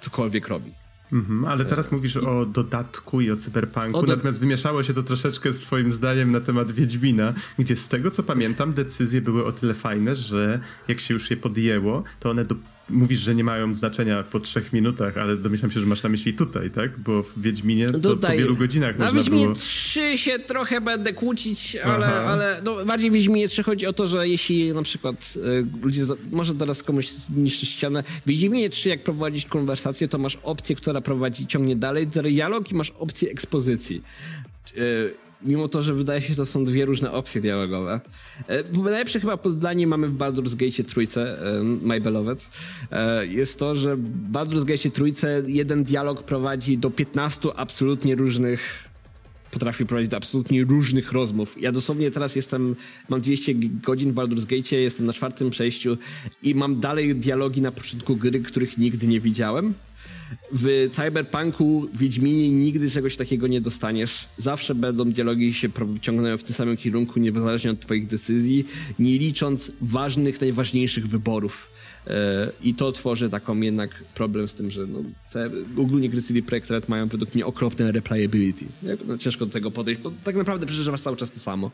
[0.00, 0.83] cokolwiek robi.
[1.14, 4.14] Mhm, ale teraz mówisz o dodatku i o cyberpunku, o do...
[4.16, 8.22] natomiast wymieszało się to troszeczkę z twoim zdaniem na temat Wiedźmina, gdzie z tego co
[8.22, 12.54] pamiętam decyzje były o tyle fajne, że jak się już je podjęło, to one do
[12.90, 16.34] mówisz, że nie mają znaczenia po trzech minutach, ale domyślam się, że masz na myśli
[16.34, 16.98] tutaj, tak?
[16.98, 18.30] Bo w Wiedźminie to Tutaj.
[18.30, 19.56] po wielu godzinach Na można Wiedźminie było...
[19.56, 24.06] 3 się trochę będę kłócić, ale, ale no, bardziej w Wiedźminie 3 chodzi o to,
[24.06, 29.02] że jeśli na przykład y, ludzie, może teraz komuś niszczy ścianę, w Wiedźminie 3 jak
[29.02, 34.02] prowadzić konwersację, to masz opcję, która prowadzi, ciągnie dalej dialog i masz opcję ekspozycji.
[34.76, 38.00] Y, mimo to, że wydaje się, że to są dwie różne opcje dialogowe.
[38.48, 42.48] E, najlepsze chyba poddanie mamy w Baldur's Gate trójce, e, My Beloved,
[42.90, 48.88] e, jest to, że w Baldur's Gate trójce jeden dialog prowadzi do 15 absolutnie różnych
[49.50, 51.62] potrafi prowadzić do absolutnie różnych rozmów.
[51.62, 52.76] Ja dosłownie teraz jestem,
[53.08, 55.98] mam 200 godzin w Baldur's Gate, jestem na czwartym przejściu
[56.42, 59.74] i mam dalej dialogi na początku gry, których nigdy nie widziałem.
[60.52, 64.28] W Cyberpunku, Wiedźminie nigdy czegoś takiego nie dostaniesz.
[64.36, 65.68] Zawsze będą dialogi się
[66.00, 68.64] ciągnąć w tym samym kierunku, niezależnie od twoich decyzji,
[68.98, 71.74] nie licząc ważnych, najważniejszych wyborów.
[72.06, 74.98] E, I to tworzy taką jednak problem z tym, że no,
[75.82, 78.64] ogólnie gry CD Projekt Red mają według mnie okropne replayability.
[79.06, 81.70] No, ciężko do tego podejść, bo tak naprawdę przeżywasz cały czas to samo.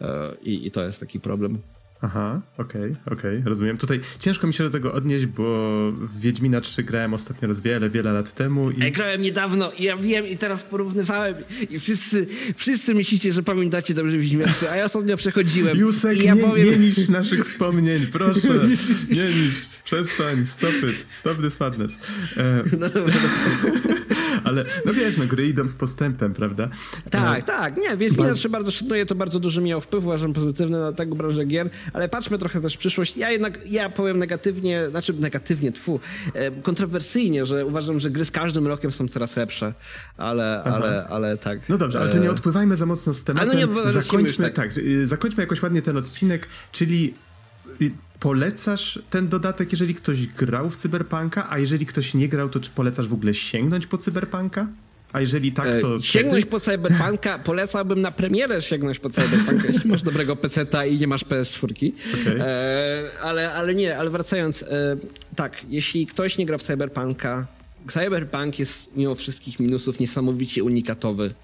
[0.00, 1.58] E, I, i to jest taki problem.
[2.04, 3.78] Aha, okej, okay, okej, okay, rozumiem.
[3.78, 5.44] Tutaj ciężko mi się do tego odnieść, bo
[5.92, 8.70] w Wiedźmina 3 grałem ostatnio raz wiele, wiele lat temu.
[8.70, 8.78] I...
[8.78, 11.34] Ja grałem niedawno i ja wiem i teraz porównywałem
[11.70, 12.26] i wszyscy,
[12.56, 15.78] wszyscy myślicie, że pamiętacie dobrze Wiedźmina 3, a ja ostatnio przechodziłem.
[15.78, 16.70] Jusek, ja nie, powiem...
[16.70, 18.48] nie niszcz naszych wspomnień, proszę.
[19.10, 21.98] Nie niszcz, przestań, stop it, stop this madness.
[22.36, 22.62] E...
[22.80, 23.14] No dobra.
[24.44, 26.68] Ale no wiesz, no gry idą z postępem, prawda?
[27.10, 27.42] Tak, e...
[27.42, 31.14] tak, nie, Wiedźmina 3 bardzo szanuję, to bardzo dużo miało wpływu, uważam pozytywny na tego
[31.14, 33.16] branżę gier, ale patrzmy trochę też w przyszłość.
[33.16, 36.00] Ja jednak, ja powiem negatywnie, znaczy negatywnie, tfu,
[36.34, 39.74] e, kontrowersyjnie, że uważam, że gry z każdym rokiem są coraz lepsze,
[40.16, 41.68] ale, ale, ale tak.
[41.68, 43.50] No dobrze, ale to nie e, odpływajmy za mocno z tematem.
[43.50, 44.54] Ale no nie, zakończmy, tak.
[44.54, 47.14] tak, zakończmy jakoś ładnie ten odcinek, czyli
[48.20, 52.70] polecasz ten dodatek, jeżeli ktoś grał w Cyberpunka, a jeżeli ktoś nie grał, to czy
[52.70, 54.68] polecasz w ogóle sięgnąć po Cyberpunka?
[55.12, 55.96] A jeżeli tak, to...
[55.96, 60.98] E, sięgnąć po Cyberpunka, polecałbym na premierę sięgnąć po Cyberpunka, jeśli masz dobrego peceta i
[60.98, 61.92] nie masz PS4.
[62.22, 62.42] Okay.
[62.42, 64.96] E, ale, ale nie, ale wracając, e,
[65.36, 67.46] tak, jeśli ktoś nie gra w Cyberpunka,
[67.92, 71.34] Cyberpunk jest mimo wszystkich minusów niesamowicie unikatowy.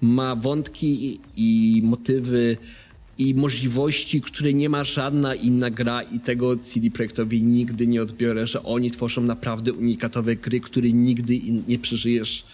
[0.00, 2.56] Ma wątki i, i motywy
[3.18, 8.46] i możliwości, które nie ma żadna inna gra i tego CD Projektowi nigdy nie odbiorę,
[8.46, 12.44] że oni tworzą naprawdę unikatowe gry, które nigdy nie przeżyjesz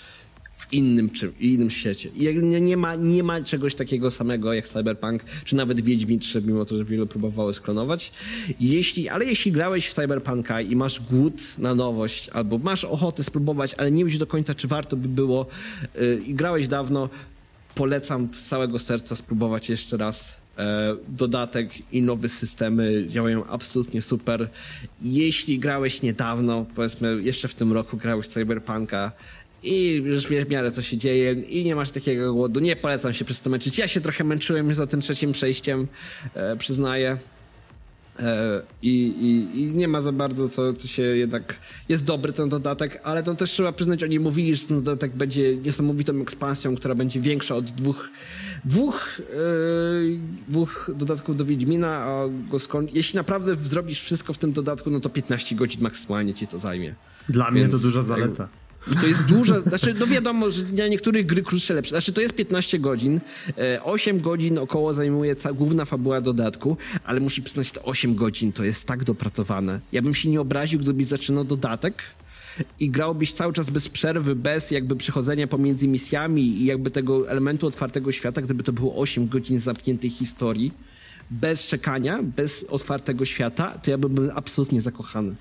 [0.56, 2.10] w innym, czy, innym świecie.
[2.16, 6.64] I nie ma, nie ma czegoś takiego samego jak Cyberpunk, czy nawet Wiedźmin 3, mimo
[6.64, 8.12] to, że wielu próbowały sklonować.
[8.60, 13.74] Jeśli, ale jeśli grałeś w Cyberpunka i masz głód na nowość, albo masz ochotę spróbować,
[13.74, 15.46] ale nie wiesz do końca, czy warto by było
[15.94, 17.08] yy, i grałeś dawno,
[17.74, 20.43] polecam z całego serca spróbować jeszcze raz.
[20.58, 24.48] E, dodatek i nowe systemy działają absolutnie super.
[25.02, 29.12] Jeśli grałeś niedawno, powiedzmy jeszcze w tym roku grałeś Cyberpunka
[29.62, 33.12] i już wiesz w miarę co się dzieje i nie masz takiego głodu, nie polecam
[33.12, 33.78] się przez to męczyć.
[33.78, 35.88] Ja się trochę męczyłem już za tym trzecim przejściem,
[36.34, 37.18] e, przyznaję.
[38.18, 41.58] E, I, i, I, nie ma za bardzo co, co się jednak.
[41.88, 45.56] Jest dobry ten dodatek, ale to też trzeba przyznać, oni mówili, że ten dodatek będzie
[45.56, 48.08] niesamowitą ekspansją, która będzie większa od dwóch,
[48.64, 49.20] dwóch,
[50.04, 52.88] yy, dwóch dodatków do Wiedźmina, a go skon...
[52.92, 56.94] jeśli naprawdę zrobisz wszystko w tym dodatku, no to 15 godzin maksymalnie ci to zajmie.
[57.28, 58.48] Dla Więc, mnie to duża zaleta.
[59.00, 61.90] To jest dużo, znaczy no wiadomo, że na niektórych gry krótsze lepsze.
[61.90, 63.20] Znaczy to jest 15 godzin,
[63.82, 68.52] 8 e, godzin około zajmuje cała główna fabuła dodatku, ale muszę przyznać, to 8 godzin
[68.52, 69.80] to jest tak dopracowane.
[69.92, 72.02] Ja bym się nie obraził, gdybyś zaczynał dodatek
[72.80, 77.66] i grałbyś cały czas bez przerwy, bez jakby przechodzenia pomiędzy misjami i jakby tego elementu
[77.66, 80.72] otwartego świata, gdyby to było 8 godzin zamkniętej historii,
[81.30, 85.36] bez czekania, bez otwartego świata, to ja bym był absolutnie zakochany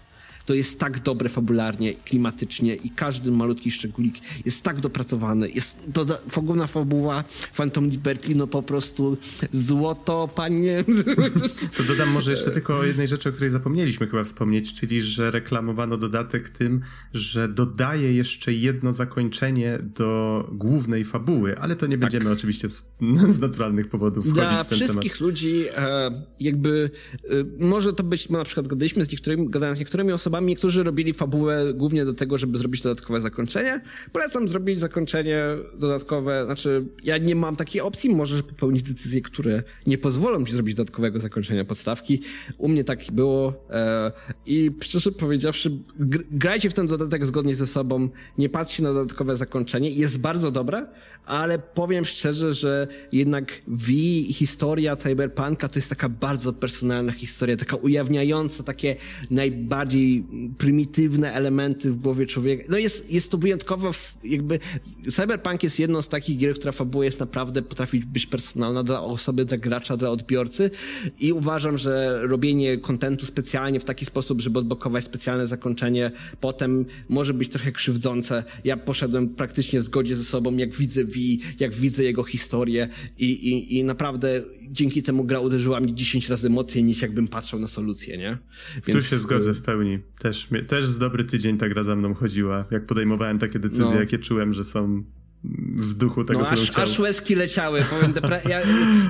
[0.45, 4.15] to jest tak dobre fabularnie, klimatycznie i każdy malutki szczególik
[4.45, 5.49] jest tak dopracowany.
[5.49, 6.05] Jest to
[6.41, 7.23] główna fabuła
[7.57, 9.17] Phantom Liberty, no po prostu
[9.51, 10.83] złoto, panie.
[11.77, 15.31] To dodam może jeszcze tylko o jednej rzeczy, o której zapomnieliśmy chyba wspomnieć, czyli że
[15.31, 16.81] reklamowano dodatek tym,
[17.13, 21.99] że dodaje jeszcze jedno zakończenie do głównej fabuły, ale to nie tak.
[21.99, 22.83] będziemy oczywiście z,
[23.29, 27.27] z, naturalnych powodów wchodzić Dla w ten wszystkich ludzi e, jakby e,
[27.59, 31.13] może to być, na przykład gadaliśmy z niektórymi, gadając z niektórymi osobami, osobami, którzy robili
[31.13, 33.81] fabułę głównie do tego, żeby zrobić dodatkowe zakończenie.
[34.11, 35.43] Polecam zrobić zakończenie
[35.79, 40.75] dodatkowe, znaczy ja nie mam takiej opcji, możesz popełnić decyzje, które nie pozwolą ci zrobić
[40.75, 42.21] dodatkowego zakończenia podstawki.
[42.57, 44.11] U mnie tak było e,
[44.45, 45.71] i szczerze powiedziawszy,
[46.31, 50.87] grajcie w ten dodatek zgodnie ze sobą, nie patrzcie na dodatkowe zakończenie, jest bardzo dobre,
[51.25, 53.91] ale powiem szczerze, że jednak V,
[54.29, 58.95] historia Cyberpunka to jest taka bardzo personalna historia, taka ujawniająca takie
[59.31, 60.22] najbardziej
[60.57, 62.63] prymitywne elementy w głowie człowieka.
[62.69, 63.91] No jest, jest to wyjątkowo,
[64.23, 64.59] jakby
[65.11, 69.45] Cyberpunk jest jedną z takich gier, która fabuła jest naprawdę, potrafi być personalna dla osoby,
[69.45, 70.71] dla gracza, dla odbiorcy
[71.19, 77.33] i uważam, że robienie kontentu specjalnie w taki sposób, żeby odblokować specjalne zakończenie, potem może
[77.33, 78.43] być trochę krzywdzące.
[78.63, 81.19] Ja poszedłem praktycznie w zgodzie ze sobą, jak widzę V,
[81.59, 86.49] jak widzę jego historię i, i, i naprawdę dzięki temu gra uderzyła mnie 10 razy
[86.49, 88.37] mocniej niż jakbym patrzył na solucję, nie?
[88.87, 89.03] Więc...
[89.03, 89.99] Tu się zgodzę w pełni.
[90.19, 92.65] Też, też z dobry tydzień ta gra za mną chodziła.
[92.71, 93.99] Jak podejmowałem takie decyzje, no.
[93.99, 95.03] jakie czułem, że są
[95.75, 96.83] w duchu tego, no, co aż, chciał.
[96.83, 98.13] aż łezki leciały, powiem.
[98.49, 98.61] Ja,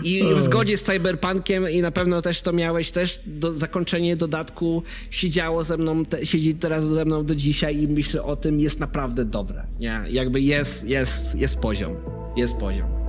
[0.03, 4.83] I w zgodzie z Cyberpunkiem i na pewno też to miałeś, też do, zakończenie dodatku
[5.09, 8.79] siedziało ze mną, te, siedzi teraz ze mną do dzisiaj i myślę o tym, jest
[8.79, 9.67] naprawdę dobre.
[9.79, 10.01] Nie?
[10.09, 11.95] Jakby jest, jest, jest poziom.
[12.35, 13.02] Jest poziom.